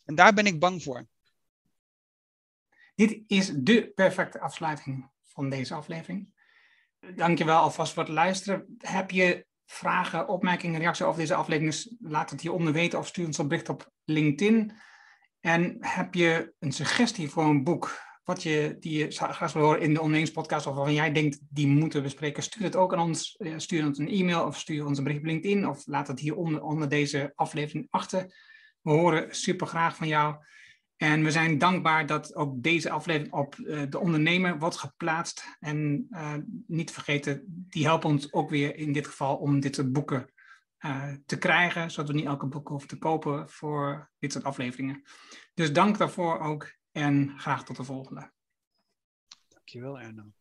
[0.04, 1.08] En daar ben ik bang voor.
[2.96, 6.34] Dit is de perfecte afsluiting van deze aflevering.
[7.16, 8.76] Dankjewel alvast voor het luisteren.
[8.78, 11.74] Heb je vragen, opmerkingen, reacties over deze aflevering?
[11.74, 14.72] Dus laat het hieronder weten of stuur ons een bericht op LinkedIn.
[15.40, 19.82] En heb je een suggestie voor een boek wat je, die je graag wil horen
[19.82, 23.38] in de ondernemerspodcast of waarvan jij denkt die moeten bespreken, stuur het ook aan ons.
[23.58, 26.36] Stuur ons een e-mail of stuur ons een bericht op LinkedIn of laat het hier
[26.36, 28.34] onder, onder deze aflevering achter.
[28.82, 30.36] We horen super graag van jou.
[31.02, 35.58] En we zijn dankbaar dat ook deze aflevering op uh, de ondernemer wordt geplaatst.
[35.60, 36.34] En uh,
[36.68, 40.34] niet vergeten, die helpen ons ook weer in dit geval om dit soort boeken
[40.80, 45.04] uh, te krijgen, zodat we niet elke boek hoeven te kopen voor dit soort afleveringen.
[45.54, 48.32] Dus dank daarvoor ook en graag tot de volgende.
[49.48, 50.32] Dankjewel Erno.